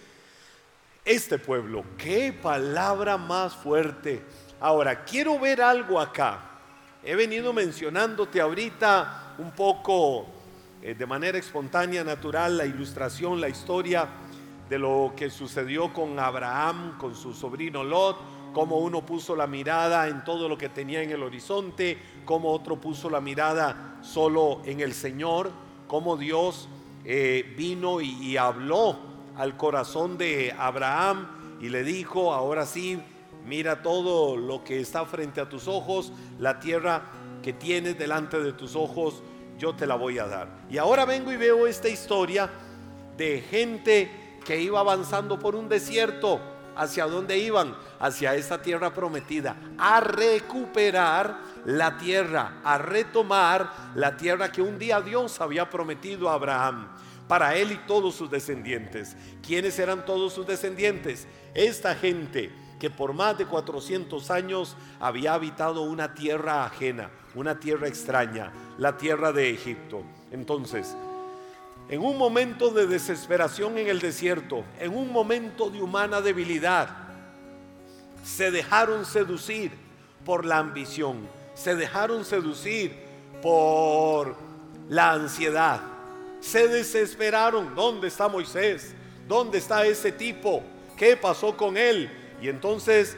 este 1.05 1.39
pueblo. 1.39 1.83
Qué 1.97 2.33
palabra 2.33 3.17
más 3.17 3.55
fuerte. 3.55 4.23
Ahora, 4.59 5.03
quiero 5.05 5.39
ver 5.39 5.61
algo 5.61 5.99
acá. 5.99 6.41
He 7.03 7.15
venido 7.15 7.53
mencionándote 7.53 8.41
ahorita 8.41 9.35
un 9.37 9.51
poco 9.51 10.27
eh, 10.81 10.95
de 10.95 11.05
manera 11.05 11.37
espontánea, 11.37 12.03
natural, 12.03 12.57
la 12.57 12.65
ilustración, 12.65 13.39
la 13.39 13.49
historia 13.49 14.07
de 14.69 14.77
lo 14.77 15.13
que 15.15 15.29
sucedió 15.29 15.91
con 15.93 16.19
Abraham, 16.19 16.97
con 16.97 17.15
su 17.15 17.33
sobrino 17.33 17.83
Lot, 17.83 18.17
cómo 18.53 18.77
uno 18.77 19.05
puso 19.05 19.35
la 19.35 19.47
mirada 19.47 20.07
en 20.07 20.23
todo 20.23 20.47
lo 20.47 20.57
que 20.57 20.69
tenía 20.69 21.01
en 21.01 21.11
el 21.11 21.23
horizonte, 21.23 21.97
cómo 22.25 22.51
otro 22.51 22.79
puso 22.79 23.09
la 23.09 23.21
mirada 23.21 23.97
solo 24.01 24.61
en 24.65 24.79
el 24.81 24.93
Señor, 24.93 25.51
cómo 25.87 26.17
Dios 26.17 26.69
eh, 27.05 27.53
vino 27.57 28.01
y, 28.01 28.37
habló 28.37 28.97
al 29.37 29.57
corazón 29.57 30.17
de 30.17 30.53
Abraham 30.57 31.27
y 31.61 31.69
le 31.69 31.83
dijo, 31.83 32.33
ahora 32.33 32.65
sí, 32.65 33.01
mira 33.45 33.81
todo 33.81 34.35
lo 34.37 34.63
que 34.63 34.79
está 34.79 35.05
frente 35.05 35.41
a 35.41 35.49
tus 35.49 35.67
ojos, 35.67 36.11
la 36.39 36.59
tierra 36.59 37.03
que 37.41 37.53
tienes 37.53 37.97
delante 37.97 38.39
de 38.39 38.53
tus 38.53 38.75
ojos, 38.75 39.23
yo 39.57 39.75
te 39.75 39.87
la 39.87 39.95
voy 39.95 40.19
a 40.19 40.27
dar. 40.27 40.47
Y 40.69 40.77
ahora 40.77 41.05
vengo 41.05 41.31
y 41.31 41.37
veo 41.37 41.67
esta 41.67 41.89
historia 41.89 42.49
de 43.17 43.41
gente 43.41 44.37
que 44.45 44.61
iba 44.61 44.79
avanzando 44.79 45.39
por 45.39 45.55
un 45.55 45.69
desierto. 45.69 46.39
¿Hacia 46.79 47.05
dónde 47.07 47.37
iban? 47.37 47.75
Hacia 47.99 48.35
esa 48.35 48.61
tierra 48.61 48.93
prometida, 48.93 49.57
a 49.77 49.99
recuperar 49.99 51.37
la 51.65 51.97
tierra, 51.97 52.61
a 52.63 52.77
retomar 52.77 53.69
la 53.95 54.15
tierra 54.15 54.49
que 54.49 54.61
un 54.61 54.79
día 54.79 55.01
Dios 55.01 55.41
había 55.41 55.69
prometido 55.69 56.29
a 56.29 56.35
Abraham 56.35 56.87
para 57.27 57.53
él 57.55 57.73
y 57.73 57.77
todos 57.85 58.15
sus 58.15 58.31
descendientes. 58.31 59.17
¿Quiénes 59.45 59.77
eran 59.77 60.05
todos 60.05 60.31
sus 60.31 60.47
descendientes? 60.47 61.27
Esta 61.53 61.95
gente 61.95 62.49
que 62.79 62.89
por 62.89 63.11
más 63.11 63.37
de 63.37 63.45
400 63.45 64.31
años 64.31 64.77
había 65.01 65.33
habitado 65.33 65.81
una 65.81 66.13
tierra 66.13 66.63
ajena, 66.63 67.11
una 67.35 67.59
tierra 67.59 67.89
extraña, 67.89 68.53
la 68.77 68.97
tierra 68.97 69.33
de 69.33 69.49
Egipto. 69.49 70.03
Entonces, 70.31 70.95
en 71.89 72.01
un 72.01 72.17
momento 72.17 72.69
de 72.69 72.85
desesperación 72.85 73.77
en 73.79 73.87
el 73.87 73.99
desierto, 73.99 74.63
en 74.79 74.95
un 74.95 75.11
momento 75.11 75.71
de 75.71 75.81
humana 75.81 76.21
debilidad, 76.21 76.87
se 78.23 78.51
dejaron 78.51 79.05
seducir 79.05 79.71
por 80.23 80.45
la 80.45 80.59
ambición, 80.59 81.27
se 81.55 81.75
dejaron 81.75 82.25
seducir 82.25 82.93
por 83.41 84.35
la 84.87 85.13
ansiedad, 85.13 85.81
se 86.39 86.67
desesperaron. 86.67 87.73
¿Dónde 87.73 88.09
está 88.09 88.27
Moisés? 88.27 88.93
¿Dónde 89.27 89.57
está 89.57 89.85
ese 89.85 90.11
tipo? 90.11 90.61
¿Qué 90.95 91.17
pasó 91.17 91.57
con 91.57 91.75
él? 91.75 92.11
Y 92.39 92.49
entonces 92.49 93.17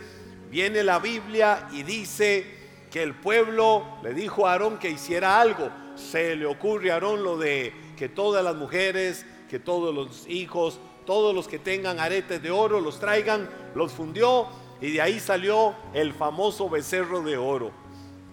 viene 0.50 0.82
la 0.84 1.00
Biblia 1.00 1.68
y 1.74 1.84
dice 1.84 2.46
que 2.90 3.04
el 3.04 3.16
pueblo 3.16 3.86
le 4.02 4.14
dijo 4.14 4.48
a 4.48 4.54
Aarón 4.54 4.78
que 4.78 4.90
hiciera 4.90 5.42
algo. 5.42 5.70
Se 5.96 6.36
le 6.38 6.46
ocurre 6.46 6.92
a 6.92 6.96
Aarón 6.96 7.24
lo 7.24 7.38
de 7.38 7.74
que 8.02 8.10
todas 8.10 8.44
las 8.44 8.56
mujeres, 8.56 9.28
que 9.48 9.60
todos 9.60 9.94
los 9.94 10.28
hijos, 10.28 10.80
todos 11.06 11.36
los 11.36 11.48
que 11.48 11.60
tengan 11.60 12.00
aretes 12.00 12.42
de 12.42 12.50
oro 12.50 12.82
los 12.82 13.00
traigan, 13.00 13.48
los 13.76 13.92
fundió 13.92 14.48
y 14.82 14.94
de 14.94 15.02
ahí 15.02 15.20
salió 15.20 15.76
el 15.94 16.12
famoso 16.12 16.68
becerro 16.68 17.22
de 17.22 17.38
oro. 17.38 17.70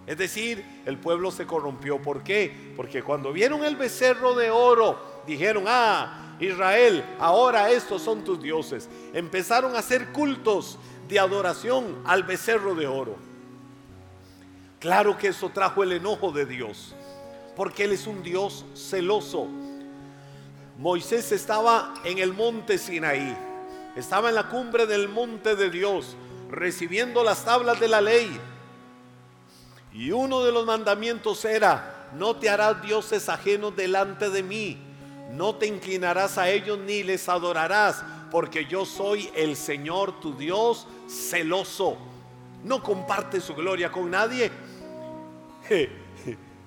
Es 0.06 0.16
decir, 0.16 0.64
el 0.86 0.96
pueblo 0.96 1.30
se 1.30 1.44
corrompió. 1.44 2.00
¿Por 2.00 2.22
qué? 2.22 2.72
Porque 2.76 3.02
cuando 3.02 3.30
vieron 3.30 3.62
el 3.62 3.76
becerro 3.76 4.34
de 4.34 4.50
oro, 4.50 4.98
dijeron, 5.26 5.64
ah, 5.66 6.38
Israel, 6.40 7.04
ahora 7.18 7.70
estos 7.70 8.00
son 8.00 8.24
tus 8.24 8.40
dioses. 8.40 8.88
Empezaron 9.12 9.76
a 9.76 9.80
hacer 9.80 10.14
cultos 10.14 10.78
de 11.10 11.18
adoración 11.18 11.98
al 12.06 12.22
becerro 12.22 12.74
de 12.74 12.86
oro. 12.86 13.16
Claro 14.80 15.18
que 15.18 15.28
eso 15.28 15.50
trajo 15.50 15.82
el 15.82 15.92
enojo 15.92 16.32
de 16.32 16.46
Dios, 16.46 16.94
porque 17.58 17.84
Él 17.84 17.92
es 17.92 18.06
un 18.06 18.22
Dios 18.22 18.64
celoso. 18.76 19.48
Moisés 20.78 21.32
estaba 21.32 21.92
en 22.04 22.18
el 22.18 22.32
monte 22.32 22.78
Sinaí, 22.78 23.36
estaba 23.96 24.28
en 24.28 24.36
la 24.36 24.48
cumbre 24.48 24.86
del 24.86 25.08
monte 25.08 25.56
de 25.56 25.68
Dios, 25.68 26.16
recibiendo 26.48 27.24
las 27.24 27.44
tablas 27.44 27.80
de 27.80 27.88
la 27.88 28.00
ley 28.00 28.30
y 29.92 30.12
uno 30.12 30.44
de 30.44 30.52
los 30.52 30.66
mandamientos 30.66 31.44
era, 31.44 32.08
no 32.14 32.36
te 32.36 32.48
harás 32.48 32.80
dioses 32.80 33.28
ajenos 33.28 33.74
delante 33.74 34.30
de 34.30 34.44
mí, 34.44 34.78
no 35.32 35.56
te 35.56 35.66
inclinarás 35.66 36.38
a 36.38 36.48
ellos 36.48 36.78
ni 36.78 37.02
les 37.02 37.28
adorarás, 37.28 38.04
porque 38.30 38.66
yo 38.66 38.86
soy 38.86 39.30
el 39.34 39.56
Señor 39.56 40.20
tu 40.20 40.32
Dios 40.36 40.86
celoso. 41.08 41.98
No 42.62 42.84
comparte 42.84 43.40
su 43.40 43.56
gloria 43.56 43.90
con 43.90 44.12
nadie. 44.12 44.52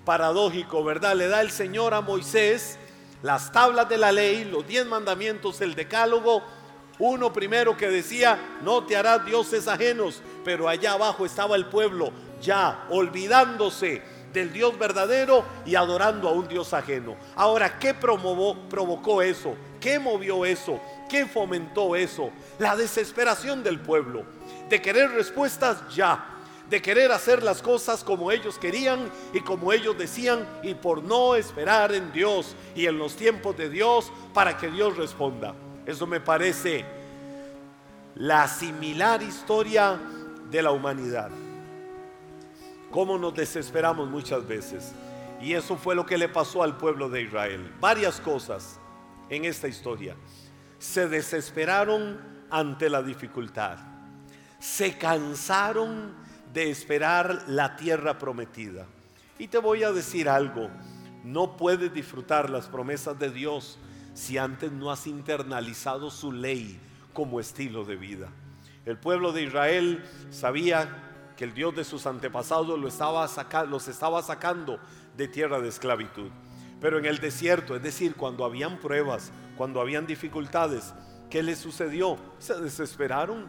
Paradójico, 0.06 0.84
¿verdad? 0.84 1.16
Le 1.16 1.28
da 1.28 1.42
el 1.42 1.52
Señor 1.52 1.94
a 1.94 2.02
Moisés 2.02 2.78
las 3.22 3.52
tablas 3.52 3.88
de 3.88 3.98
la 3.98 4.12
ley, 4.12 4.46
los 4.46 4.68
diez 4.68 4.86
mandamientos, 4.86 5.62
el 5.62 5.76
decálogo. 5.76 6.44
Uno 7.00 7.32
primero 7.34 7.78
que 7.78 7.88
decía, 7.88 8.40
no 8.64 8.84
te 8.86 8.98
harás 8.98 9.26
dioses 9.26 9.68
ajenos, 9.68 10.22
pero 10.44 10.68
allá 10.68 10.94
abajo 10.94 11.26
estaba 11.26 11.56
el 11.56 11.66
pueblo, 11.66 12.12
ya 12.42 12.86
olvidándose 12.90 14.02
del 14.34 14.54
Dios 14.54 14.78
verdadero 14.78 15.44
y 15.66 15.76
adorando 15.76 16.30
a 16.30 16.32
un 16.32 16.48
Dios 16.48 16.74
ajeno. 16.74 17.16
Ahora, 17.36 17.80
¿qué 17.80 17.94
provocó 17.94 19.22
eso? 19.22 19.56
¿Qué 19.80 20.00
movió 20.00 20.46
eso? 20.46 20.80
¿Qué 21.10 21.26
fomentó 21.26 21.96
eso? 21.96 22.32
La 22.60 22.76
desesperación 22.76 23.64
del 23.64 23.80
pueblo, 23.80 24.24
de 24.70 24.82
querer 24.82 25.12
respuestas 25.12 25.78
ya, 25.94 26.31
de 26.72 26.82
querer 26.82 27.12
hacer 27.12 27.44
las 27.44 27.62
cosas 27.62 28.04
como 28.04 28.32
ellos 28.32 28.58
querían 28.58 29.12
y 29.32 29.42
como 29.42 29.72
ellos 29.72 29.96
decían 29.96 30.48
y 30.64 30.74
por 30.74 31.04
no 31.04 31.36
esperar 31.36 31.94
en 31.94 32.12
Dios 32.12 32.56
y 32.76 32.88
en 32.88 32.98
los 32.98 33.16
tiempos 33.16 33.56
de 33.56 33.70
Dios 33.70 34.12
para 34.34 34.58
que 34.58 34.72
Dios 34.72 34.98
responda. 34.98 35.54
Eso 35.86 36.08
me 36.08 36.20
parece 36.20 36.84
la 38.16 38.48
similar 38.48 39.22
historia 39.22 40.00
de 40.50 40.62
la 40.64 40.72
humanidad 40.72 41.30
cómo 42.92 43.18
nos 43.18 43.34
desesperamos 43.34 44.08
muchas 44.10 44.46
veces. 44.46 44.94
Y 45.42 45.54
eso 45.54 45.76
fue 45.76 45.96
lo 45.96 46.06
que 46.06 46.18
le 46.18 46.30
pasó 46.30 46.62
al 46.62 46.78
pueblo 46.78 47.10
de 47.10 47.24
Israel. 47.24 47.74
Varias 47.80 48.20
cosas 48.20 48.80
en 49.30 49.46
esta 49.46 49.68
historia. 49.68 50.16
Se 50.78 51.08
desesperaron 51.08 52.20
ante 52.52 52.90
la 52.90 53.02
dificultad. 53.02 53.80
Se 54.60 54.98
cansaron 54.98 56.14
de 56.54 56.70
esperar 56.70 57.44
la 57.48 57.76
tierra 57.76 58.18
prometida. 58.18 58.86
Y 59.40 59.48
te 59.48 59.58
voy 59.58 59.84
a 59.84 59.92
decir 59.92 60.30
algo. 60.30 60.70
No 61.24 61.56
puedes 61.58 61.94
disfrutar 61.94 62.50
las 62.50 62.68
promesas 62.68 63.18
de 63.18 63.30
Dios 63.30 63.80
si 64.14 64.38
antes 64.38 64.72
no 64.72 64.92
has 64.92 65.08
internalizado 65.08 66.10
su 66.10 66.32
ley 66.32 66.80
como 67.14 67.40
estilo 67.40 67.86
de 67.86 67.96
vida. 67.96 68.30
El 68.86 68.98
pueblo 68.98 69.32
de 69.32 69.44
Israel 69.44 70.04
sabía 70.32 71.34
que 71.38 71.44
el 71.44 71.54
Dios 71.54 71.76
de 71.76 71.84
sus 71.84 72.06
antepasados 72.06 72.80
lo 72.80 72.88
estaba 72.88 73.28
los 73.66 73.88
estaba 73.88 74.22
sacando 74.22 74.80
de 75.16 75.28
tierra 75.28 75.60
de 75.60 75.70
esclavitud. 75.70 76.30
Pero 76.80 76.98
en 76.98 77.06
el 77.06 77.20
desierto, 77.20 77.76
es 77.76 77.84
decir, 77.84 78.16
cuando 78.16 78.44
habían 78.44 78.80
pruebas, 78.80 79.32
cuando 79.56 79.80
habían 79.82 80.08
dificultades, 80.08 80.94
¿qué 81.30 81.44
les 81.44 81.60
sucedió? 81.60 82.18
Se 82.40 82.60
desesperaron. 82.60 83.48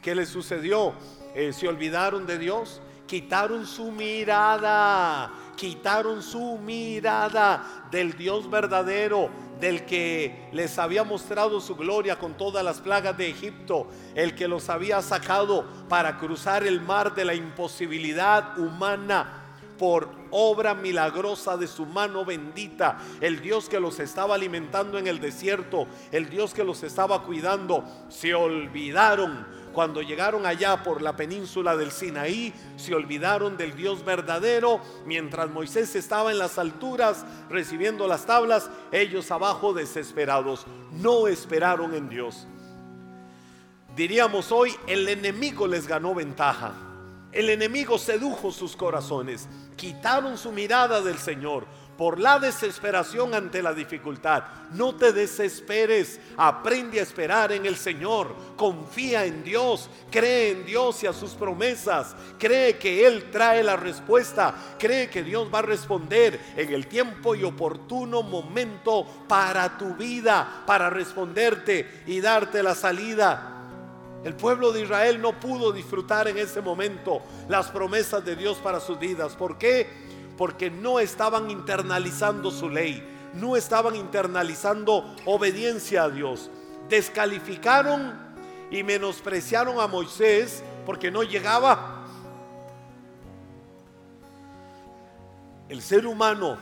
¿Qué 0.00 0.14
les 0.14 0.28
sucedió? 0.28 0.94
Eh, 1.34 1.52
se 1.52 1.68
olvidaron 1.68 2.26
de 2.26 2.38
Dios, 2.38 2.80
quitaron 3.06 3.66
su 3.66 3.90
mirada, 3.90 5.32
quitaron 5.56 6.22
su 6.22 6.58
mirada 6.58 7.88
del 7.90 8.16
Dios 8.16 8.50
verdadero, 8.50 9.30
del 9.60 9.84
que 9.84 10.48
les 10.52 10.78
había 10.78 11.04
mostrado 11.04 11.60
su 11.60 11.76
gloria 11.76 12.18
con 12.18 12.34
todas 12.34 12.64
las 12.64 12.80
plagas 12.80 13.16
de 13.16 13.28
Egipto, 13.28 13.88
el 14.14 14.34
que 14.34 14.48
los 14.48 14.70
había 14.70 15.02
sacado 15.02 15.66
para 15.88 16.18
cruzar 16.18 16.66
el 16.66 16.80
mar 16.80 17.14
de 17.14 17.24
la 17.24 17.34
imposibilidad 17.34 18.58
humana 18.58 19.40
por 19.78 20.10
obra 20.30 20.74
milagrosa 20.74 21.56
de 21.56 21.66
su 21.66 21.86
mano 21.86 22.24
bendita, 22.24 22.98
el 23.20 23.40
Dios 23.40 23.68
que 23.68 23.80
los 23.80 23.98
estaba 23.98 24.34
alimentando 24.34 24.98
en 24.98 25.06
el 25.06 25.20
desierto, 25.20 25.86
el 26.12 26.28
Dios 26.28 26.52
que 26.52 26.64
los 26.64 26.82
estaba 26.82 27.22
cuidando, 27.22 27.84
se 28.08 28.34
olvidaron 28.34 29.46
cuando 29.72 30.02
llegaron 30.02 30.46
allá 30.46 30.82
por 30.82 31.02
la 31.02 31.16
península 31.16 31.76
del 31.76 31.92
Sinaí, 31.92 32.52
se 32.76 32.94
olvidaron 32.94 33.56
del 33.56 33.76
Dios 33.76 34.04
verdadero. 34.04 34.80
Mientras 35.06 35.50
Moisés 35.50 35.94
estaba 35.94 36.30
en 36.32 36.38
las 36.38 36.58
alturas 36.58 37.24
recibiendo 37.48 38.06
las 38.08 38.26
tablas, 38.26 38.70
ellos 38.92 39.30
abajo 39.30 39.72
desesperados 39.72 40.66
no 40.92 41.28
esperaron 41.28 41.94
en 41.94 42.08
Dios. 42.08 42.46
Diríamos 43.96 44.52
hoy, 44.52 44.74
el 44.86 45.08
enemigo 45.08 45.66
les 45.66 45.86
ganó 45.86 46.14
ventaja. 46.14 46.72
El 47.32 47.48
enemigo 47.48 47.96
sedujo 47.96 48.50
sus 48.50 48.74
corazones, 48.74 49.48
quitaron 49.76 50.36
su 50.36 50.50
mirada 50.50 51.00
del 51.00 51.16
Señor, 51.16 51.64
por 52.00 52.18
la 52.18 52.38
desesperación 52.38 53.34
ante 53.34 53.62
la 53.62 53.74
dificultad. 53.74 54.42
No 54.72 54.94
te 54.96 55.12
desesperes, 55.12 56.18
aprende 56.38 56.98
a 56.98 57.02
esperar 57.02 57.52
en 57.52 57.66
el 57.66 57.76
Señor, 57.76 58.34
confía 58.56 59.26
en 59.26 59.44
Dios, 59.44 59.90
cree 60.10 60.52
en 60.52 60.64
Dios 60.64 61.02
y 61.02 61.08
a 61.08 61.12
sus 61.12 61.32
promesas, 61.32 62.16
cree 62.38 62.78
que 62.78 63.06
Él 63.06 63.30
trae 63.30 63.62
la 63.62 63.76
respuesta, 63.76 64.54
cree 64.78 65.10
que 65.10 65.22
Dios 65.22 65.50
va 65.52 65.58
a 65.58 65.62
responder 65.62 66.40
en 66.56 66.72
el 66.72 66.86
tiempo 66.86 67.34
y 67.34 67.44
oportuno 67.44 68.22
momento 68.22 69.04
para 69.28 69.76
tu 69.76 69.94
vida, 69.94 70.62
para 70.66 70.88
responderte 70.88 72.04
y 72.06 72.22
darte 72.22 72.62
la 72.62 72.74
salida. 72.74 73.58
El 74.24 74.36
pueblo 74.36 74.72
de 74.72 74.84
Israel 74.84 75.20
no 75.20 75.38
pudo 75.38 75.70
disfrutar 75.70 76.28
en 76.28 76.38
ese 76.38 76.62
momento 76.62 77.20
las 77.50 77.68
promesas 77.68 78.24
de 78.24 78.36
Dios 78.36 78.56
para 78.56 78.80
sus 78.80 78.98
vidas. 78.98 79.36
¿Por 79.36 79.58
qué? 79.58 80.08
Porque 80.40 80.70
no 80.70 81.00
estaban 81.00 81.50
internalizando 81.50 82.50
su 82.50 82.70
ley, 82.70 83.06
no 83.34 83.56
estaban 83.56 83.94
internalizando 83.94 85.14
obediencia 85.26 86.04
a 86.04 86.08
Dios. 86.08 86.50
Descalificaron 86.88 88.18
y 88.70 88.82
menospreciaron 88.82 89.78
a 89.78 89.86
Moisés 89.86 90.64
porque 90.86 91.10
no 91.10 91.24
llegaba. 91.24 92.06
El 95.68 95.82
ser 95.82 96.06
humano 96.06 96.56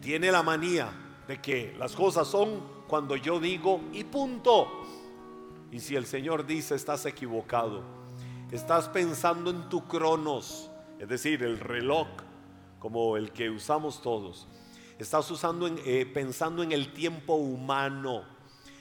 tiene 0.00 0.30
la 0.30 0.44
manía 0.44 0.88
de 1.26 1.42
que 1.42 1.74
las 1.80 1.96
cosas 1.96 2.28
son 2.28 2.62
cuando 2.86 3.16
yo 3.16 3.40
digo 3.40 3.80
y 3.92 4.04
punto. 4.04 4.84
Y 5.72 5.80
si 5.80 5.96
el 5.96 6.06
Señor 6.06 6.46
dice 6.46 6.76
estás 6.76 7.06
equivocado, 7.06 7.82
estás 8.52 8.88
pensando 8.88 9.50
en 9.50 9.68
tu 9.68 9.88
cronos, 9.88 10.70
es 11.00 11.08
decir, 11.08 11.42
el 11.42 11.58
reloj 11.58 12.06
como 12.78 13.16
el 13.16 13.32
que 13.32 13.50
usamos 13.50 14.02
todos. 14.02 14.46
Estás 14.98 15.30
usando 15.30 15.66
en, 15.66 15.78
eh, 15.84 16.06
pensando 16.06 16.62
en 16.62 16.72
el 16.72 16.92
tiempo 16.92 17.34
humano. 17.34 18.24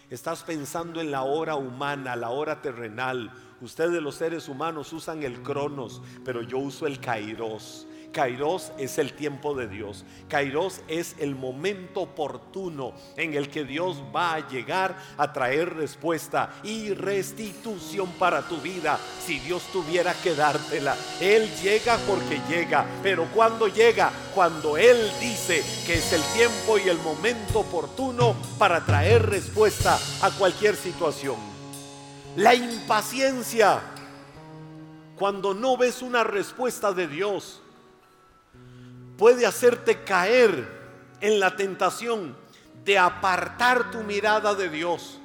Estás 0.10 0.44
pensando 0.44 1.02
en 1.02 1.12
la 1.12 1.24
hora 1.24 1.56
humana, 1.56 2.16
la 2.16 2.30
hora 2.30 2.62
terrenal. 2.62 3.32
Ustedes 3.62 4.02
los 4.02 4.16
seres 4.16 4.48
humanos 4.48 4.94
usan 4.94 5.24
el 5.24 5.42
cronos, 5.44 6.02
pero 6.24 6.42
yo 6.42 6.60
uso 6.60 6.88
el 6.88 7.00
kairos. 7.00 7.88
Kairos 8.18 8.72
es 8.80 8.98
el 8.98 9.14
tiempo 9.14 9.54
de 9.54 9.68
Dios. 9.68 10.04
Kairos 10.28 10.82
es 10.88 11.16
el 11.20 11.36
momento 11.36 12.02
oportuno 12.02 12.94
en 13.16 13.36
el 13.36 13.48
que 13.48 13.64
Dios 13.64 14.02
va 14.14 14.34
a 14.34 14.50
llegar 14.50 14.98
a 15.20 15.32
traer 15.32 15.76
respuesta 15.76 16.50
y 16.64 16.96
restitución 16.96 18.10
para 18.14 18.42
tu 18.48 18.58
vida. 18.58 18.98
Si 19.24 19.38
Dios 19.38 19.62
tuviera 19.72 20.16
que 20.16 20.34
dártela, 20.34 20.98
Él 21.22 21.48
llega 21.62 22.00
porque 22.08 22.42
llega. 22.50 22.88
Pero 23.04 23.28
cuando 23.36 23.68
llega, 23.68 24.12
cuando 24.34 24.78
Él 24.78 24.98
dice 25.22 25.64
que 25.86 26.00
es 26.00 26.12
el 26.12 26.24
tiempo 26.34 26.80
y 26.80 26.90
el 26.90 26.98
momento 26.98 27.60
oportuno 27.60 28.36
para 28.58 28.84
traer 28.84 29.30
respuesta 29.30 29.96
a 30.24 30.32
cualquier 30.32 30.76
situación. 30.76 31.36
La 32.36 32.56
impaciencia 32.56 33.80
cuando 35.20 35.54
no 35.54 35.78
ves 35.78 36.02
una 36.02 36.24
respuesta 36.24 36.94
de 36.94 37.08
Dios 37.08 37.62
puede 39.18 39.46
hacerte 39.46 40.04
caer 40.04 40.68
en 41.20 41.40
la 41.40 41.56
tentación 41.56 42.36
de 42.86 42.98
apartar 42.98 43.92
tu 43.92 44.04
mirada 44.04 44.54
de 44.54 44.70
Dios. 44.70 45.20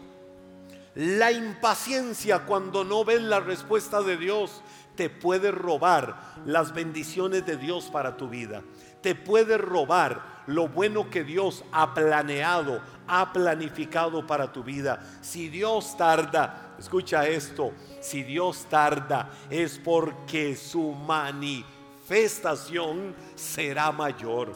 La 0.95 1.33
impaciencia 1.33 2.41
cuando 2.41 2.85
no 2.85 3.05
ves 3.05 3.23
la 3.23 3.41
respuesta 3.41 4.03
de 4.03 4.17
Dios 4.17 4.63
te 4.97 5.09
puede 5.09 5.51
robar 5.51 6.21
las 6.45 6.75
bendiciones 6.75 7.47
de 7.47 7.57
Dios 7.57 7.89
para 7.91 8.17
tu 8.17 8.29
vida. 8.29 8.63
Te 9.01 9.15
puede 9.15 9.57
robar 9.57 10.43
lo 10.47 10.69
bueno 10.69 11.09
que 11.09 11.25
Dios 11.25 11.65
ha 11.73 11.95
planeado, 11.95 12.81
ha 13.07 13.33
planificado 13.33 14.27
para 14.27 14.53
tu 14.53 14.63
vida. 14.63 15.03
Si 15.23 15.49
Dios 15.49 15.97
tarda, 15.97 16.75
escucha 16.79 17.27
esto, 17.27 17.73
si 18.01 18.23
Dios 18.23 18.67
tarda 18.69 19.31
es 19.51 19.79
porque 19.79 20.57
su 20.57 20.93
manifestación 20.93 21.82
manifestación 22.13 23.15
será 23.35 23.91
mayor. 23.91 24.53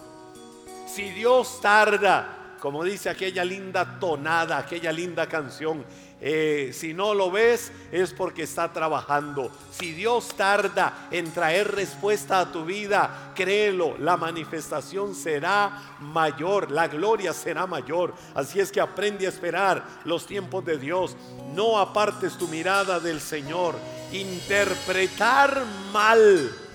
Si 0.87 1.09
Dios 1.11 1.59
tarda, 1.63 2.57
como 2.61 2.85
dice 2.85 3.09
aquella 3.09 3.45
linda 3.45 3.99
tonada, 3.99 4.59
aquella 4.59 4.93
linda 4.93 5.27
canción, 5.27 5.83
eh, 6.21 6.71
si 6.75 6.93
no 6.93 7.15
lo 7.15 7.31
ves 7.31 7.73
es 7.93 8.13
porque 8.13 8.43
está 8.43 8.75
trabajando. 8.75 9.51
Si 9.71 9.93
Dios 9.93 10.37
tarda 10.37 11.09
en 11.11 11.33
traer 11.33 11.75
respuesta 11.75 12.41
a 12.41 12.53
tu 12.53 12.67
vida, 12.67 13.33
créelo, 13.35 13.97
la 13.99 14.19
manifestación 14.19 15.15
será 15.15 15.97
mayor, 16.01 16.71
la 16.71 16.89
gloria 16.89 17.33
será 17.33 17.67
mayor. 17.67 18.13
Así 18.35 18.61
es 18.61 18.71
que 18.71 18.83
aprende 18.83 19.25
a 19.25 19.31
esperar 19.31 19.83
los 20.05 20.27
tiempos 20.27 20.63
de 20.67 20.77
Dios. 20.77 21.17
No 21.55 21.79
apartes 21.79 22.37
tu 22.37 22.49
mirada 22.49 23.01
del 23.01 23.23
Señor. 23.23 23.77
Interpretar 24.13 25.65
mal 25.91 26.66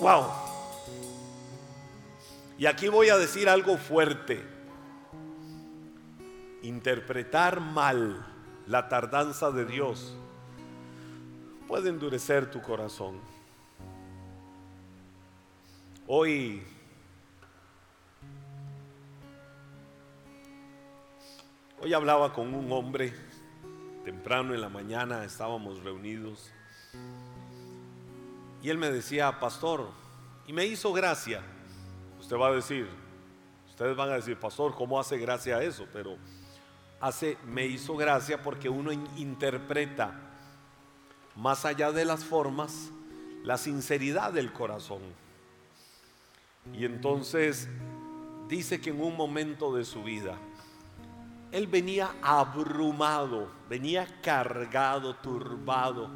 Wow. 0.00 0.26
Y 2.58 2.66
aquí 2.66 2.88
voy 2.88 3.08
a 3.08 3.16
decir 3.16 3.48
algo 3.48 3.76
fuerte. 3.76 4.44
Interpretar 6.62 7.60
mal 7.60 8.24
la 8.66 8.88
tardanza 8.88 9.50
de 9.50 9.64
Dios 9.64 10.16
puede 11.66 11.88
endurecer 11.88 12.50
tu 12.50 12.60
corazón. 12.60 13.20
Hoy 16.06 16.62
Hoy 21.80 21.94
hablaba 21.94 22.32
con 22.32 22.54
un 22.54 22.72
hombre 22.72 23.12
temprano 24.04 24.52
en 24.52 24.60
la 24.60 24.68
mañana, 24.68 25.24
estábamos 25.24 25.84
reunidos 25.84 26.50
y 28.62 28.70
él 28.70 28.78
me 28.78 28.90
decía, 28.90 29.38
pastor, 29.38 29.88
y 30.46 30.52
me 30.52 30.66
hizo 30.66 30.92
gracia. 30.92 31.42
Usted 32.18 32.36
va 32.36 32.48
a 32.48 32.52
decir, 32.52 32.88
ustedes 33.68 33.96
van 33.96 34.10
a 34.10 34.14
decir, 34.14 34.38
pastor, 34.38 34.74
¿cómo 34.74 34.98
hace 34.98 35.18
gracia 35.18 35.62
eso? 35.62 35.86
Pero 35.92 36.16
hace, 37.00 37.38
me 37.46 37.66
hizo 37.66 37.96
gracia 37.96 38.42
porque 38.42 38.68
uno 38.68 38.92
interpreta 38.92 40.12
más 41.36 41.64
allá 41.64 41.92
de 41.92 42.04
las 42.04 42.24
formas 42.24 42.90
la 43.44 43.56
sinceridad 43.56 44.32
del 44.32 44.52
corazón. 44.52 45.00
Y 46.74 46.84
entonces 46.84 47.68
dice 48.48 48.80
que 48.80 48.90
en 48.90 49.00
un 49.00 49.16
momento 49.16 49.74
de 49.74 49.84
su 49.84 50.02
vida, 50.02 50.36
él 51.52 51.66
venía 51.66 52.14
abrumado, 52.20 53.50
venía 53.68 54.20
cargado, 54.22 55.14
turbado, 55.16 56.10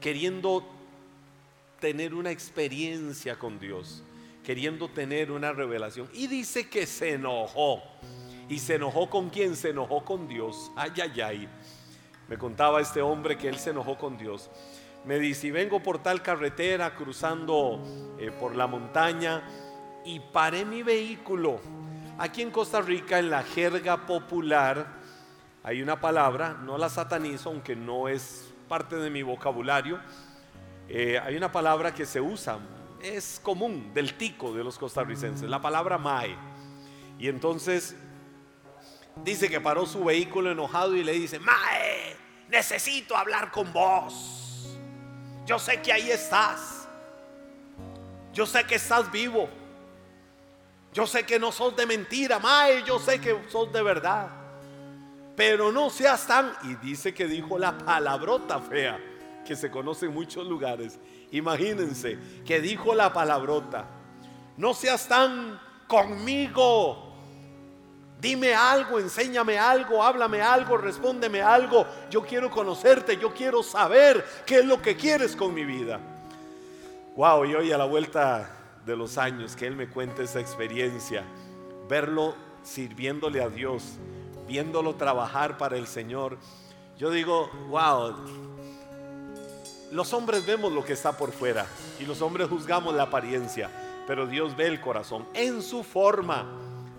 queriendo 0.00 0.64
tener 1.80 2.14
una 2.14 2.30
experiencia 2.30 3.38
con 3.38 3.58
Dios, 3.58 4.02
queriendo 4.44 4.88
tener 4.88 5.32
una 5.32 5.52
revelación. 5.52 6.08
Y 6.12 6.26
dice 6.26 6.68
que 6.68 6.86
se 6.86 7.14
enojó. 7.14 7.82
¿Y 8.48 8.58
se 8.58 8.76
enojó 8.76 9.08
con 9.08 9.30
quién? 9.30 9.56
Se 9.56 9.70
enojó 9.70 10.04
con 10.04 10.28
Dios. 10.28 10.70
Ay, 10.76 10.92
ay, 11.02 11.20
ay. 11.20 11.48
Me 12.28 12.38
contaba 12.38 12.80
este 12.80 13.02
hombre 13.02 13.36
que 13.36 13.48
él 13.48 13.58
se 13.58 13.70
enojó 13.70 13.96
con 13.96 14.16
Dios. 14.16 14.50
Me 15.04 15.18
dice, 15.18 15.48
y 15.48 15.50
vengo 15.50 15.82
por 15.82 16.02
tal 16.02 16.22
carretera 16.22 16.94
cruzando 16.94 17.82
eh, 18.18 18.30
por 18.30 18.54
la 18.54 18.66
montaña 18.66 19.42
y 20.04 20.20
paré 20.20 20.64
mi 20.64 20.82
vehículo. 20.82 21.60
Aquí 22.18 22.42
en 22.42 22.50
Costa 22.50 22.82
Rica, 22.82 23.18
en 23.18 23.30
la 23.30 23.42
jerga 23.42 24.06
popular, 24.06 24.86
hay 25.62 25.80
una 25.80 26.00
palabra, 26.00 26.54
no 26.64 26.76
la 26.76 26.88
satanizo, 26.88 27.50
aunque 27.50 27.74
no 27.74 28.08
es 28.08 28.52
parte 28.68 28.96
de 28.96 29.10
mi 29.10 29.22
vocabulario, 29.22 29.98
eh, 30.92 31.20
hay 31.22 31.36
una 31.36 31.52
palabra 31.52 31.94
que 31.94 32.04
se 32.04 32.20
usa, 32.20 32.58
es 33.00 33.40
común 33.44 33.94
del 33.94 34.14
tico 34.14 34.52
de 34.52 34.64
los 34.64 34.76
costarricenses, 34.76 35.48
la 35.48 35.62
palabra 35.62 35.98
mae. 35.98 36.36
Y 37.16 37.28
entonces 37.28 37.94
dice 39.22 39.48
que 39.48 39.60
paró 39.60 39.86
su 39.86 40.02
vehículo 40.02 40.50
enojado 40.50 40.96
y 40.96 41.04
le 41.04 41.12
dice, 41.12 41.38
mae, 41.38 42.16
necesito 42.48 43.16
hablar 43.16 43.52
con 43.52 43.72
vos. 43.72 44.76
Yo 45.46 45.60
sé 45.60 45.80
que 45.80 45.92
ahí 45.92 46.10
estás. 46.10 46.88
Yo 48.32 48.44
sé 48.44 48.64
que 48.64 48.74
estás 48.74 49.12
vivo. 49.12 49.48
Yo 50.92 51.06
sé 51.06 51.24
que 51.24 51.38
no 51.38 51.52
sos 51.52 51.76
de 51.76 51.86
mentira, 51.86 52.40
mae, 52.40 52.82
yo 52.82 52.98
sé 52.98 53.20
que 53.20 53.40
sos 53.48 53.72
de 53.72 53.80
verdad. 53.80 54.28
Pero 55.36 55.70
no 55.70 55.88
seas 55.88 56.26
tan... 56.26 56.52
Y 56.64 56.74
dice 56.84 57.14
que 57.14 57.26
dijo 57.26 57.56
la 57.58 57.78
palabrota 57.78 58.58
fea 58.58 59.09
que 59.50 59.56
se 59.56 59.68
conoce 59.68 60.06
en 60.06 60.14
muchos 60.14 60.46
lugares. 60.46 60.96
Imagínense 61.32 62.16
que 62.46 62.60
dijo 62.60 62.94
la 62.94 63.12
palabrota, 63.12 63.84
no 64.56 64.72
seas 64.74 65.08
tan 65.08 65.60
conmigo. 65.88 67.12
Dime 68.20 68.54
algo, 68.54 69.00
enséñame 69.00 69.58
algo, 69.58 70.04
háblame 70.04 70.40
algo, 70.40 70.76
respóndeme 70.76 71.42
algo. 71.42 71.84
Yo 72.12 72.22
quiero 72.22 72.48
conocerte, 72.48 73.16
yo 73.16 73.34
quiero 73.34 73.64
saber 73.64 74.24
qué 74.46 74.60
es 74.60 74.64
lo 74.64 74.80
que 74.80 74.94
quieres 74.94 75.34
con 75.34 75.52
mi 75.52 75.64
vida. 75.64 75.98
Wow, 77.16 77.44
y 77.44 77.54
hoy 77.56 77.72
a 77.72 77.78
la 77.78 77.86
vuelta 77.86 78.56
de 78.86 78.96
los 78.96 79.18
años 79.18 79.56
que 79.56 79.66
él 79.66 79.74
me 79.74 79.88
cuenta 79.88 80.22
esa 80.22 80.38
experiencia, 80.38 81.24
verlo 81.88 82.36
sirviéndole 82.62 83.42
a 83.42 83.48
Dios, 83.48 83.98
viéndolo 84.46 84.94
trabajar 84.94 85.58
para 85.58 85.76
el 85.76 85.88
Señor, 85.88 86.38
yo 87.00 87.10
digo, 87.10 87.50
wow, 87.70 88.14
los 89.90 90.12
hombres 90.12 90.46
vemos 90.46 90.72
lo 90.72 90.84
que 90.84 90.92
está 90.92 91.16
por 91.16 91.32
fuera 91.32 91.66
y 91.98 92.04
los 92.04 92.22
hombres 92.22 92.48
juzgamos 92.48 92.94
la 92.94 93.04
apariencia, 93.04 93.70
pero 94.06 94.26
Dios 94.26 94.56
ve 94.56 94.66
el 94.66 94.80
corazón 94.80 95.26
en 95.34 95.62
su 95.62 95.82
forma. 95.82 96.46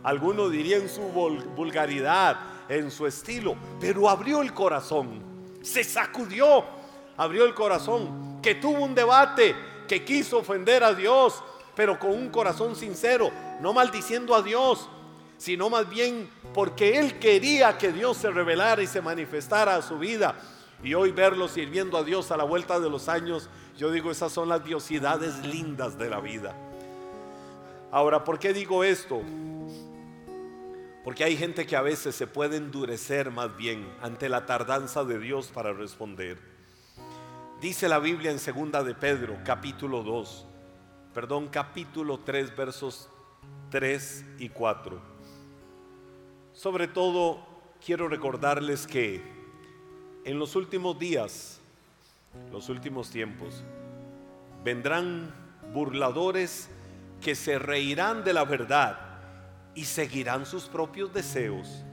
Algunos 0.04 0.52
dirían 0.52 0.90
su 0.90 1.02
vulgaridad, 1.02 2.38
en 2.68 2.90
su 2.90 3.06
estilo, 3.06 3.56
pero 3.80 4.10
abrió 4.10 4.42
el 4.42 4.54
corazón, 4.54 5.22
se 5.62 5.84
sacudió, 5.84 6.64
abrió 7.18 7.46
el 7.46 7.54
corazón, 7.54 8.40
que 8.42 8.56
tuvo 8.56 8.84
un 8.84 8.96
debate, 8.96 9.56
que 9.88 10.04
quiso 10.04 10.40
ofender 10.40 10.84
a 10.84 10.94
Dios, 10.94 11.44
pero 11.76 12.00
con 12.00 12.12
un 12.12 12.30
corazón 12.30 12.76
sincero, 12.76 13.32
no 13.60 13.74
maldiciendo 13.74 14.36
a 14.36 14.42
Dios, 14.42 14.90
sino 15.38 15.70
más 15.70 15.90
bien 15.90 16.30
porque 16.54 17.00
él 17.00 17.20
quería 17.20 17.78
que 17.78 17.92
Dios 17.92 18.18
se 18.18 18.32
revelara 18.32 18.82
y 18.82 18.88
se 18.88 19.02
manifestara 19.02 19.76
a 19.76 19.82
su 19.82 19.98
vida. 19.98 20.36
Y 20.84 20.94
hoy 20.96 21.12
verlo 21.12 21.48
sirviendo 21.48 21.98
a 21.98 22.04
Dios 22.04 22.32
a 22.32 22.38
la 22.38 22.44
vuelta 22.44 22.80
de 22.80 22.90
los 22.90 23.08
años, 23.08 23.50
yo 23.78 23.92
digo, 23.92 24.10
esas 24.12 24.32
son 24.32 24.50
las 24.50 24.64
diosidades 24.64 25.46
lindas 25.46 25.98
de 25.98 26.10
la 26.10 26.20
vida. 26.20 26.56
Ahora, 27.92 28.24
¿por 28.24 28.40
qué 28.40 28.54
digo 28.54 28.84
esto? 28.84 29.22
Porque 31.04 31.24
hay 31.24 31.36
gente 31.36 31.66
que 31.66 31.76
a 31.76 31.82
veces 31.82 32.16
se 32.16 32.28
puede 32.28 32.58
endurecer 32.58 33.32
más 33.32 33.56
bien 33.58 33.88
ante 34.02 34.30
la 34.30 34.46
tardanza 34.46 35.04
de 35.04 35.20
Dios 35.20 35.48
para 35.48 35.74
responder. 35.74 36.40
Dice 37.60 37.88
la 37.88 38.00
Biblia 38.00 38.32
en 38.32 38.40
segunda 38.40 38.84
de 38.84 38.96
Pedro, 38.96 39.38
capítulo 39.44 40.04
2, 40.04 40.48
perdón, 41.14 41.48
capítulo 41.50 42.20
3, 42.20 42.56
versos 42.56 43.10
3 43.70 44.26
y 44.40 44.50
4. 44.50 45.00
Sobre 46.54 46.88
todo 46.88 47.46
quiero 47.84 48.08
recordarles 48.08 48.88
que 48.88 49.41
en 50.24 50.38
los 50.38 50.56
últimos 50.56 50.98
días, 51.00 51.60
los 52.52 52.70
últimos 52.70 53.10
tiempos, 53.10 53.64
vendrán 54.64 55.34
burladores 55.74 56.70
que 57.22 57.36
se 57.36 57.60
reirán 57.60 58.24
de 58.24 58.34
la 58.34 58.46
verdad 58.46 59.00
y 59.76 59.86
seguirán 59.86 60.46
sus 60.46 60.64
propios 60.66 61.14
deseos. 61.14 61.84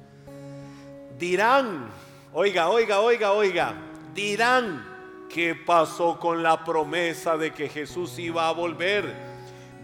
Dirán, 1.18 1.88
oiga, 2.32 2.68
oiga, 2.68 3.00
oiga, 3.00 3.32
oiga, 3.32 3.74
dirán 4.14 4.84
qué 5.28 5.54
pasó 5.54 6.18
con 6.18 6.42
la 6.42 6.64
promesa 6.64 7.36
de 7.36 7.52
que 7.52 7.68
Jesús 7.68 8.18
iba 8.18 8.48
a 8.48 8.52
volver. 8.52 9.14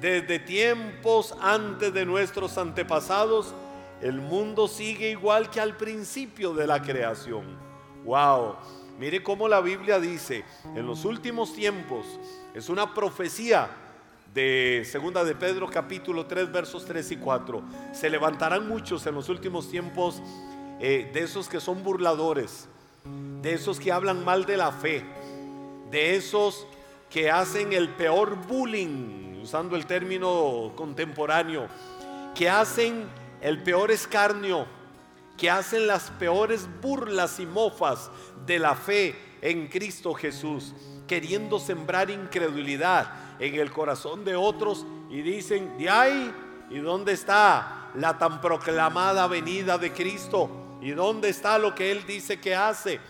Desde 0.01 0.39
tiempos 0.39 1.35
antes 1.41 1.93
de 1.93 2.05
nuestros 2.05 2.59
antepasados, 2.59 3.55
el 4.03 4.21
mundo 4.21 4.69
sigue 4.69 5.11
igual 5.11 5.51
que 5.51 5.61
al 5.61 5.77
principio 5.77 6.53
de 6.53 6.67
la 6.67 6.83
creación. 6.83 7.74
Wow, 8.05 8.57
mire 8.99 9.23
cómo 9.23 9.49
la 9.49 9.63
Biblia 9.63 9.99
dice, 9.99 10.45
en 10.75 10.87
los 10.87 11.07
últimos 11.07 11.55
tiempos, 11.55 12.05
es 12.55 12.69
una 12.69 12.93
profecía 12.93 13.71
de 14.35 14.83
segunda 14.85 15.25
de 15.25 15.35
Pedro 15.35 15.71
capítulo 15.71 16.27
3 16.27 16.53
versos 16.53 16.85
3 16.85 17.13
y 17.13 17.17
4. 17.17 17.63
Se 17.93 18.11
levantarán 18.11 18.69
muchos 18.69 19.07
en 19.07 19.15
los 19.15 19.31
últimos 19.31 19.71
tiempos 19.71 20.21
eh, 20.81 21.11
de 21.15 21.21
esos 21.21 21.49
que 21.49 21.61
son 21.61 21.83
burladores, 21.83 22.69
de 23.41 23.55
esos 23.55 23.81
que 23.81 23.91
hablan 23.91 24.23
mal 24.23 24.45
de 24.45 24.59
la 24.59 24.71
fe, 24.71 25.03
de 25.91 26.15
esos 26.17 26.67
que 27.09 27.31
hacen 27.31 27.73
el 27.73 27.89
peor 27.89 28.37
bullying, 28.37 29.41
usando 29.43 29.77
el 29.77 29.87
término 29.87 30.73
contemporáneo, 30.77 31.69
que 32.35 32.51
hacen 32.51 33.07
el 33.41 33.63
peor 33.63 33.91
escarnio, 33.91 34.67
que 35.37 35.51
hacen 35.51 35.87
las 35.87 36.11
peores 36.13 36.69
burlas 36.81 37.41
y 37.41 37.47
mofas 37.47 38.11
de 38.47 38.59
la 38.59 38.75
fe 38.75 39.15
en 39.43 39.69
Cristo 39.69 40.15
Jesús, 40.15 40.75
queriendo 41.07 41.59
sembrar 41.59 42.11
incredulidad 42.11 43.11
en 43.39 43.55
el 43.57 43.71
corazón 43.71 44.25
de 44.25 44.37
otros 44.37 44.87
y 45.11 45.23
dicen, 45.23 45.77
de 45.77 45.91
ahí, 45.91 46.33
¿y 46.71 46.79
dónde 46.79 47.13
está 47.13 47.91
la 47.95 48.17
tan 48.17 48.41
proclamada 48.41 49.27
venida 49.27 49.77
de 49.77 49.93
Cristo? 49.93 50.79
¿Y 50.81 50.91
dónde 50.91 51.29
está 51.29 51.59
lo 51.59 51.75
que 51.75 51.91
Él 51.91 52.05
dice 52.07 52.41
que 52.41 52.55
hace? 52.55 53.01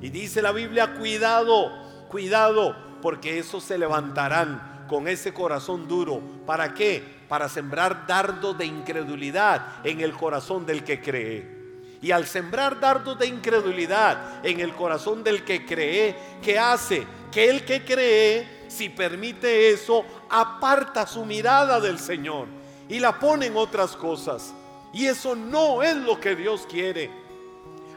Y 0.00 0.10
dice 0.10 0.42
la 0.42 0.52
Biblia, 0.52 0.94
cuidado, 0.94 1.70
cuidado, 2.08 2.76
porque 3.02 3.38
esos 3.38 3.62
se 3.62 3.78
levantarán 3.78 4.86
con 4.88 5.08
ese 5.08 5.32
corazón 5.32 5.88
duro. 5.88 6.20
¿Para 6.46 6.74
qué? 6.74 7.24
Para 7.28 7.48
sembrar 7.48 8.06
dardos 8.06 8.56
de 8.58 8.66
incredulidad 8.66 9.84
en 9.84 10.00
el 10.00 10.12
corazón 10.12 10.66
del 10.66 10.84
que 10.84 11.00
cree. 11.00 11.63
Y 12.04 12.12
al 12.12 12.26
sembrar 12.26 12.78
dardos 12.78 13.18
de 13.18 13.26
incredulidad 13.26 14.44
en 14.44 14.60
el 14.60 14.74
corazón 14.74 15.24
del 15.24 15.42
que 15.42 15.64
cree, 15.64 16.14
¿qué 16.42 16.58
hace? 16.58 17.06
Que 17.32 17.48
el 17.48 17.64
que 17.64 17.82
cree 17.82 18.66
si 18.68 18.90
permite 18.90 19.70
eso, 19.70 20.04
aparta 20.28 21.06
su 21.06 21.24
mirada 21.24 21.80
del 21.80 21.98
Señor 21.98 22.46
y 22.90 22.98
la 22.98 23.18
pone 23.18 23.46
en 23.46 23.56
otras 23.56 23.96
cosas. 23.96 24.52
Y 24.92 25.06
eso 25.06 25.34
no 25.34 25.82
es 25.82 25.96
lo 25.96 26.20
que 26.20 26.36
Dios 26.36 26.66
quiere. 26.68 27.10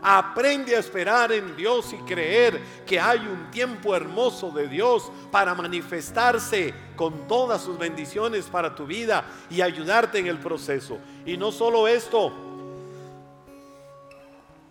Aprende 0.02 0.78
a 0.78 0.80
esperar 0.80 1.34
en 1.34 1.58
Dios 1.58 1.91
y 1.91 1.98
creer 2.04 2.62
que 2.86 3.02
hay 3.02 3.20
un 3.20 3.52
tiempo 3.52 3.93
hermoso 3.93 4.52
de 4.52 4.70
Dios 4.70 5.12
para 5.32 5.54
manifestarse 5.54 6.74
con 6.96 7.28
todas 7.28 7.62
sus 7.62 7.78
bendiciones 7.78 8.46
para 8.46 8.74
tu 8.74 8.86
vida 8.86 9.26
y 9.50 9.60
ayudarte 9.60 10.20
en 10.20 10.28
el 10.28 10.38
proceso. 10.38 10.98
Y 11.26 11.36
no 11.36 11.52
solo 11.52 11.89
esto, 11.89 12.32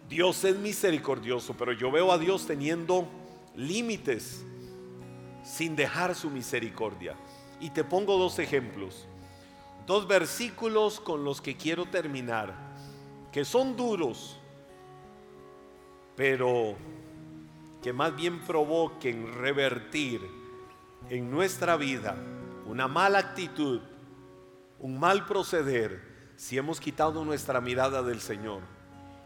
Dios 0.09 0.45
es 0.45 0.57
misericordioso, 0.57 1.55
pero 1.55 1.73
yo 1.73 1.90
veo 1.90 2.12
a 2.12 2.19
Dios 2.19 2.47
teniendo 2.47 3.09
límites 3.57 4.45
sin 5.42 5.75
dejar 5.75 6.14
su 6.14 6.31
misericordia. 6.31 7.16
Y 7.61 7.71
te 7.71 7.83
pongo 7.83 8.16
dos 8.16 8.38
ejemplos, 8.38 9.07
dos 9.87 10.07
versículos 10.07 11.01
con 11.01 11.25
los 11.25 11.40
que 11.40 11.57
quiero 11.57 11.87
terminar, 11.87 12.55
que 13.33 13.45
son 13.45 13.77
duros, 13.77 14.38
pero 16.14 16.77
que 17.83 17.92
más 17.92 18.14
bien 18.14 18.40
provoquen 18.40 19.35
revertir 19.35 20.21
en 21.11 21.31
nuestra 21.31 21.77
vida 21.77 22.16
una 22.66 22.87
mala 22.87 23.19
actitud, 23.19 23.81
un 24.79 25.01
mal 25.01 25.27
proceder, 25.27 26.14
si 26.37 26.59
hemos 26.59 26.81
quitado 26.81 27.25
nuestra 27.25 27.61
mirada 27.61 28.03
del 28.03 28.21
Señor 28.21 28.75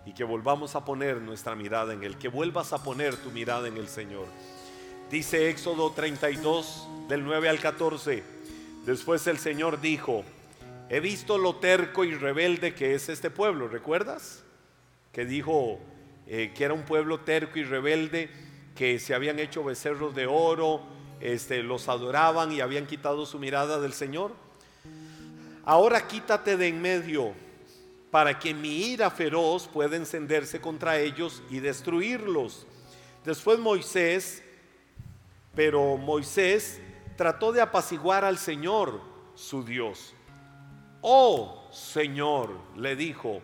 y 0.07 0.13
que 0.13 0.25
volvamos 0.25 0.75
a 0.77 0.85
poner 0.85 1.21
nuestra 1.21 1.55
mirada 1.55 1.93
en 1.93 2.03
Él, 2.03 2.17
que 2.17 2.29
vuelvas 2.29 2.73
a 2.73 2.83
poner 2.83 3.17
tu 3.17 3.31
mirada 3.31 3.69
en 3.69 3.77
el 3.77 3.89
Señor. 3.89 4.27
Dice 5.11 5.51
Éxodo 5.51 5.91
32 5.93 6.89
del 7.09 7.25
9 7.25 7.49
al 7.49 7.59
14. 7.59 8.23
Después 8.87 9.27
el 9.27 9.39
Señor 9.39 9.81
dijo, 9.81 10.25
he 10.89 11.01
visto 11.01 11.37
lo 11.37 11.57
terco 11.57 12.05
y 12.05 12.15
rebelde 12.15 12.75
que 12.75 12.95
es 12.95 13.09
este 13.09 13.31
pueblo, 13.31 13.69
¿recuerdas? 13.69 14.45
Que 15.13 15.25
dijo 15.25 15.81
eh, 16.27 16.53
que 16.55 16.65
era 16.65 16.75
un 16.75 16.83
pueblo 16.83 17.21
terco 17.21 17.59
y 17.59 17.65
rebelde, 17.65 18.31
que 18.77 18.99
se 18.99 19.15
habían 19.15 19.39
hecho 19.39 19.65
becerros 19.65 20.15
de 20.15 20.27
oro, 20.27 20.81
este, 21.21 21.63
los 21.63 21.89
adoraban 21.89 22.53
y 22.53 22.61
habían 22.61 22.87
quitado 22.87 23.27
su 23.27 23.39
mirada 23.39 23.81
del 23.81 23.93
Señor. 23.93 24.33
Ahora 25.65 26.07
quítate 26.07 26.57
de 26.57 26.69
en 26.69 26.81
medio 26.81 27.35
para 28.11 28.39
que 28.39 28.53
mi 28.53 28.93
ira 28.93 29.11
feroz 29.11 29.69
pueda 29.69 29.97
encenderse 29.97 30.61
contra 30.61 30.99
ellos 30.99 31.43
y 31.51 31.61
destruirlos. 31.61 32.67
Después 33.25 33.59
Moisés 33.59 34.43
pero 35.55 35.97
Moisés 35.97 36.81
trató 37.17 37.53
de 37.53 37.61
apaciguar 37.61 38.25
al 38.25 38.39
Señor, 38.39 39.01
su 39.35 39.65
Dios. 39.65 40.15
Oh 41.01 41.69
Señor, 41.73 42.57
le 42.77 42.97
dijo, 42.97 43.43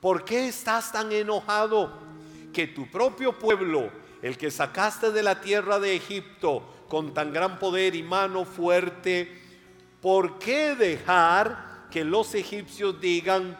¿por 0.00 0.24
qué 0.24 0.48
estás 0.48 0.92
tan 0.92 1.12
enojado 1.12 1.92
que 2.52 2.66
tu 2.66 2.90
propio 2.90 3.38
pueblo, 3.38 3.90
el 4.20 4.36
que 4.36 4.50
sacaste 4.50 5.10
de 5.10 5.22
la 5.22 5.40
tierra 5.40 5.78
de 5.78 5.96
Egipto 5.96 6.62
con 6.88 7.14
tan 7.14 7.32
gran 7.32 7.58
poder 7.58 7.94
y 7.94 8.02
mano 8.02 8.44
fuerte, 8.44 9.40
¿por 10.00 10.38
qué 10.38 10.74
dejar 10.76 11.88
que 11.90 12.04
los 12.04 12.34
egipcios 12.34 13.00
digan, 13.00 13.58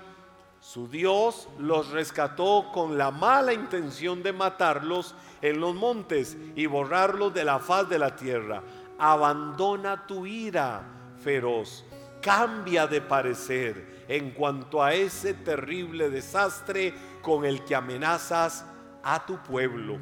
su 0.62 0.86
Dios 0.86 1.48
los 1.58 1.90
rescató 1.90 2.70
con 2.72 2.96
la 2.96 3.10
mala 3.10 3.52
intención 3.52 4.22
de 4.22 4.32
matarlos 4.32 5.16
en 5.42 5.58
los 5.58 5.74
montes 5.74 6.36
y 6.54 6.66
borrarlos 6.66 7.34
de 7.34 7.44
la 7.44 7.58
faz 7.58 7.88
de 7.88 7.98
la 7.98 8.14
tierra. 8.14 8.62
Abandona 8.96 10.06
tu 10.06 10.24
ira 10.24 10.84
feroz, 11.20 11.84
cambia 12.22 12.86
de 12.86 13.00
parecer 13.00 14.04
en 14.06 14.30
cuanto 14.30 14.80
a 14.80 14.94
ese 14.94 15.34
terrible 15.34 16.10
desastre 16.10 16.94
con 17.22 17.44
el 17.44 17.64
que 17.64 17.74
amenazas 17.74 18.64
a 19.02 19.26
tu 19.26 19.38
pueblo. 19.38 19.98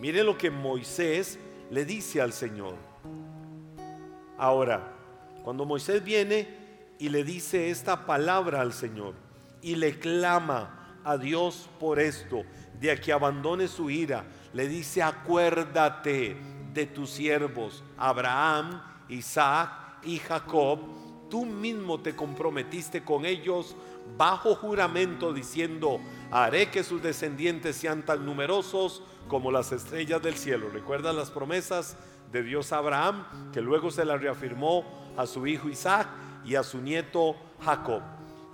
Mire 0.00 0.24
lo 0.24 0.36
que 0.36 0.50
Moisés 0.50 1.38
le 1.70 1.84
dice 1.84 2.20
al 2.20 2.32
Señor. 2.32 2.74
Ahora, 4.36 4.94
Cuando 5.44 5.64
Moisés 5.64 6.02
viene 6.02 6.48
y 6.98 7.08
le 7.08 7.22
dice 7.22 7.70
esta 7.70 8.04
palabra 8.04 8.62
al 8.62 8.72
Señor 8.72 9.25
y 9.62 9.76
le 9.76 9.98
clama 9.98 11.00
a 11.04 11.16
Dios 11.16 11.68
por 11.78 12.00
esto, 12.00 12.42
de 12.80 12.98
que 13.00 13.12
abandone 13.12 13.68
su 13.68 13.90
ira, 13.90 14.24
le 14.52 14.68
dice, 14.68 15.02
acuérdate 15.02 16.36
de 16.72 16.86
tus 16.86 17.10
siervos, 17.10 17.82
Abraham, 17.96 18.82
Isaac 19.08 19.70
y 20.02 20.18
Jacob, 20.18 20.80
tú 21.30 21.44
mismo 21.44 22.00
te 22.00 22.14
comprometiste 22.14 23.04
con 23.04 23.24
ellos 23.24 23.76
bajo 24.16 24.54
juramento 24.54 25.32
diciendo, 25.32 26.00
haré 26.30 26.70
que 26.70 26.84
sus 26.84 27.02
descendientes 27.02 27.76
sean 27.76 28.04
tan 28.04 28.24
numerosos 28.24 29.02
como 29.28 29.50
las 29.50 29.72
estrellas 29.72 30.22
del 30.22 30.34
cielo. 30.34 30.68
¿Recuerdas 30.72 31.14
las 31.14 31.30
promesas 31.30 31.96
de 32.30 32.42
Dios 32.42 32.72
a 32.72 32.78
Abraham, 32.78 33.24
que 33.52 33.60
luego 33.60 33.90
se 33.90 34.04
las 34.04 34.20
reafirmó 34.20 34.84
a 35.16 35.26
su 35.26 35.46
hijo 35.46 35.68
Isaac 35.68 36.08
y 36.44 36.54
a 36.54 36.62
su 36.62 36.80
nieto 36.80 37.36
Jacob? 37.60 38.02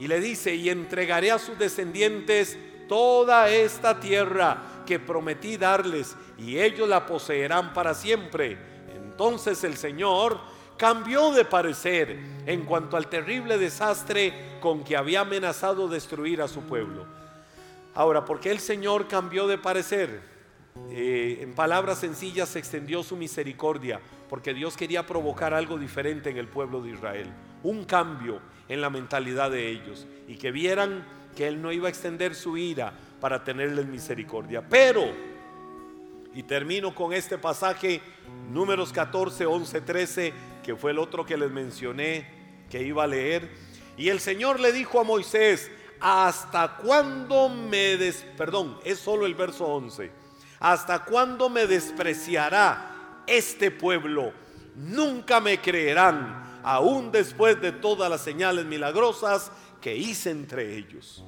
Y 0.02 0.08
le 0.08 0.18
dice, 0.18 0.52
y 0.56 0.68
entregaré 0.68 1.30
a 1.30 1.38
sus 1.38 1.56
descendientes 1.56 2.58
toda 2.88 3.48
esta 3.48 4.00
tierra 4.00 4.82
que 4.84 4.98
prometí 4.98 5.56
darles, 5.56 6.16
y 6.36 6.58
ellos 6.58 6.88
la 6.88 7.06
poseerán 7.06 7.72
para 7.72 7.94
siempre. 7.94 8.58
Entonces 8.96 9.62
el 9.62 9.76
Señor 9.76 10.40
cambió 10.76 11.30
de 11.30 11.44
parecer 11.44 12.18
en 12.46 12.64
cuanto 12.64 12.96
al 12.96 13.06
terrible 13.06 13.58
desastre 13.58 14.58
con 14.60 14.82
que 14.82 14.96
había 14.96 15.20
amenazado 15.20 15.86
destruir 15.86 16.42
a 16.42 16.48
su 16.48 16.62
pueblo. 16.62 17.06
Ahora, 17.94 18.24
¿por 18.24 18.40
qué 18.40 18.50
el 18.50 18.58
Señor 18.58 19.06
cambió 19.06 19.46
de 19.46 19.58
parecer? 19.58 20.20
Eh, 20.90 21.38
en 21.42 21.54
palabras 21.54 21.98
sencillas 21.98 22.48
se 22.48 22.58
extendió 22.58 23.04
su 23.04 23.16
misericordia, 23.16 24.00
porque 24.28 24.52
Dios 24.52 24.76
quería 24.76 25.06
provocar 25.06 25.54
algo 25.54 25.78
diferente 25.78 26.28
en 26.30 26.38
el 26.38 26.48
pueblo 26.48 26.82
de 26.82 26.90
Israel, 26.90 27.32
un 27.62 27.84
cambio 27.84 28.40
en 28.68 28.80
la 28.80 28.90
mentalidad 28.90 29.50
de 29.50 29.68
ellos, 29.68 30.06
y 30.28 30.36
que 30.36 30.50
vieran 30.50 31.04
que 31.36 31.48
Él 31.48 31.60
no 31.60 31.72
iba 31.72 31.88
a 31.88 31.90
extender 31.90 32.34
su 32.34 32.56
ira 32.56 32.92
para 33.20 33.44
tenerles 33.44 33.86
misericordia. 33.86 34.62
Pero, 34.68 35.04
y 36.34 36.42
termino 36.42 36.94
con 36.94 37.12
este 37.12 37.38
pasaje, 37.38 38.00
números 38.50 38.92
14, 38.92 39.46
11, 39.46 39.80
13, 39.80 40.32
que 40.62 40.76
fue 40.76 40.92
el 40.92 40.98
otro 40.98 41.24
que 41.24 41.36
les 41.36 41.50
mencioné 41.50 42.26
que 42.70 42.82
iba 42.82 43.04
a 43.04 43.06
leer. 43.06 43.50
Y 43.96 44.08
el 44.08 44.20
Señor 44.20 44.60
le 44.60 44.72
dijo 44.72 45.00
a 45.00 45.04
Moisés, 45.04 45.70
¿hasta 46.00 46.76
cuándo 46.76 47.48
me 47.48 47.96
des... 47.96 48.24
Perdón, 48.36 48.78
es 48.84 48.98
solo 48.98 49.26
el 49.26 49.34
verso 49.34 49.66
11. 49.66 50.10
¿Hasta 50.60 51.04
cuándo 51.04 51.50
me 51.50 51.66
despreciará 51.66 53.24
este 53.26 53.70
pueblo? 53.70 54.32
Nunca 54.74 55.40
me 55.40 55.60
creerán, 55.60 56.42
aún 56.62 57.12
después 57.12 57.60
de 57.60 57.72
todas 57.72 58.10
las 58.10 58.20
señales 58.20 58.64
milagrosas 58.64 59.50
que 59.80 59.96
hice 59.96 60.30
entre 60.30 60.76
ellos. 60.76 61.24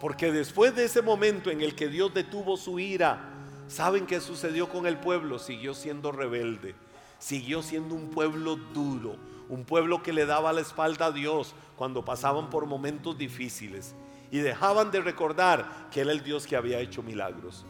Porque 0.00 0.32
después 0.32 0.74
de 0.74 0.84
ese 0.84 1.02
momento 1.02 1.50
en 1.50 1.60
el 1.60 1.74
que 1.74 1.88
Dios 1.88 2.12
detuvo 2.12 2.56
su 2.56 2.78
ira, 2.78 3.30
¿saben 3.68 4.06
qué 4.06 4.20
sucedió 4.20 4.68
con 4.68 4.86
el 4.86 4.98
pueblo? 4.98 5.38
Siguió 5.38 5.74
siendo 5.74 6.12
rebelde 6.12 6.74
siguió 7.22 7.62
siendo 7.62 7.94
un 7.94 8.10
pueblo 8.10 8.56
duro, 8.56 9.16
un 9.48 9.64
pueblo 9.64 10.02
que 10.02 10.12
le 10.12 10.26
daba 10.26 10.52
la 10.52 10.60
espalda 10.60 11.06
a 11.06 11.12
Dios 11.12 11.54
cuando 11.76 12.04
pasaban 12.04 12.50
por 12.50 12.66
momentos 12.66 13.16
difíciles 13.16 13.94
y 14.32 14.38
dejaban 14.38 14.90
de 14.90 15.00
recordar 15.00 15.88
que 15.92 16.00
Él 16.00 16.10
es 16.10 16.16
el 16.16 16.24
Dios 16.24 16.46
que 16.48 16.56
había 16.56 16.80
hecho 16.80 17.00
milagros. 17.00 17.64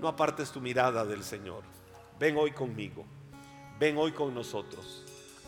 No 0.00 0.08
apartes 0.08 0.50
tu 0.50 0.60
mirada 0.62 1.04
del 1.04 1.22
Señor. 1.22 1.64
Ven 2.18 2.36
hoy 2.38 2.52
conmigo. 2.52 3.04
Ven 3.78 3.98
hoy 3.98 4.12
con 4.12 4.34
nosotros. 4.34 5.01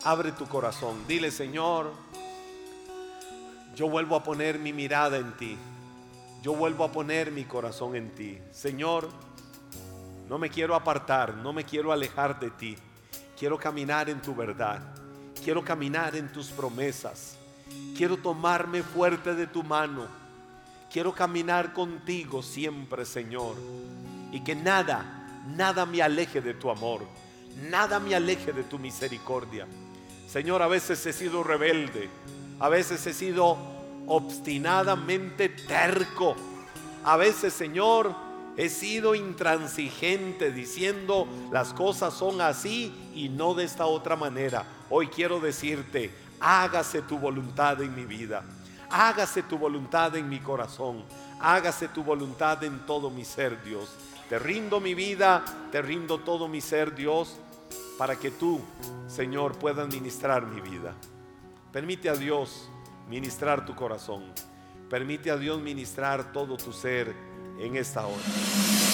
Abre 0.05 0.31
tu 0.33 0.45
corazón. 0.45 1.03
Dile, 1.07 1.31
Señor, 1.31 1.91
yo 3.75 3.89
vuelvo 3.89 4.15
a 4.15 4.23
poner 4.23 4.59
mi 4.59 4.71
mirada 4.71 5.17
en 5.17 5.35
ti. 5.35 5.57
Yo 6.43 6.53
vuelvo 6.53 6.83
a 6.83 6.91
poner 6.91 7.31
mi 7.31 7.43
corazón 7.45 7.95
en 7.95 8.11
ti. 8.11 8.37
Señor, 8.51 9.09
no 10.29 10.37
me 10.37 10.51
quiero 10.51 10.75
apartar, 10.75 11.33
no 11.33 11.53
me 11.53 11.63
quiero 11.63 11.91
alejar 11.91 12.39
de 12.39 12.51
ti. 12.51 12.77
Quiero 13.35 13.57
caminar 13.57 14.07
en 14.07 14.21
tu 14.21 14.35
verdad. 14.35 14.79
Quiero 15.43 15.65
caminar 15.65 16.15
en 16.15 16.31
tus 16.31 16.49
promesas. 16.49 17.37
Quiero 17.97 18.17
tomarme 18.17 18.83
fuerte 18.83 19.33
de 19.33 19.47
tu 19.47 19.63
mano. 19.63 20.05
Quiero 20.91 21.15
caminar 21.15 21.73
contigo 21.73 22.43
siempre, 22.43 23.05
Señor. 23.05 23.55
Y 24.31 24.43
que 24.43 24.53
nada, 24.53 25.43
nada 25.47 25.87
me 25.87 26.03
aleje 26.03 26.41
de 26.41 26.53
tu 26.53 26.69
amor. 26.69 27.01
Nada 27.71 27.99
me 27.99 28.13
aleje 28.13 28.53
de 28.53 28.63
tu 28.63 28.77
misericordia. 28.77 29.65
Señor, 30.27 30.61
a 30.61 30.67
veces 30.67 31.05
he 31.05 31.13
sido 31.13 31.43
rebelde. 31.43 32.09
A 32.59 32.69
veces 32.69 33.05
he 33.07 33.13
sido 33.13 33.57
obstinadamente 34.07 35.49
terco. 35.49 36.35
A 37.03 37.17
veces, 37.17 37.53
Señor, 37.53 38.15
He 38.57 38.69
sido 38.69 39.15
intransigente 39.15 40.51
diciendo 40.51 41.27
las 41.51 41.73
cosas 41.73 42.13
son 42.13 42.39
así 42.39 42.93
y 43.13 43.27
no 43.27 43.53
de 43.53 43.65
esta 43.65 43.85
otra 43.85 44.15
manera. 44.15 44.63
Hoy 44.89 45.07
quiero 45.07 45.41
decirte, 45.41 46.09
hágase 46.39 47.01
tu 47.01 47.17
voluntad 47.19 47.81
en 47.81 47.93
mi 47.93 48.05
vida. 48.05 48.43
Hágase 48.89 49.43
tu 49.43 49.57
voluntad 49.57 50.15
en 50.15 50.29
mi 50.29 50.39
corazón. 50.39 51.03
Hágase 51.41 51.89
tu 51.89 52.01
voluntad 52.01 52.63
en 52.63 52.85
todo 52.85 53.09
mi 53.09 53.25
ser, 53.25 53.61
Dios. 53.61 53.89
Te 54.29 54.39
rindo 54.39 54.79
mi 54.79 54.93
vida, 54.93 55.43
te 55.69 55.81
rindo 55.81 56.19
todo 56.19 56.47
mi 56.47 56.61
ser, 56.61 56.95
Dios, 56.95 57.35
para 57.97 58.15
que 58.17 58.31
tú, 58.31 58.61
Señor, 59.07 59.57
puedas 59.57 59.87
ministrar 59.87 60.45
mi 60.45 60.61
vida. 60.61 60.93
Permite 61.71 62.09
a 62.09 62.15
Dios 62.15 62.69
ministrar 63.09 63.65
tu 63.65 63.75
corazón. 63.75 64.23
Permite 64.89 65.31
a 65.31 65.37
Dios 65.37 65.61
ministrar 65.61 66.31
todo 66.31 66.57
tu 66.57 66.71
ser 66.71 67.15
en 67.59 67.75
esta 67.75 68.05
hora. 68.05 68.84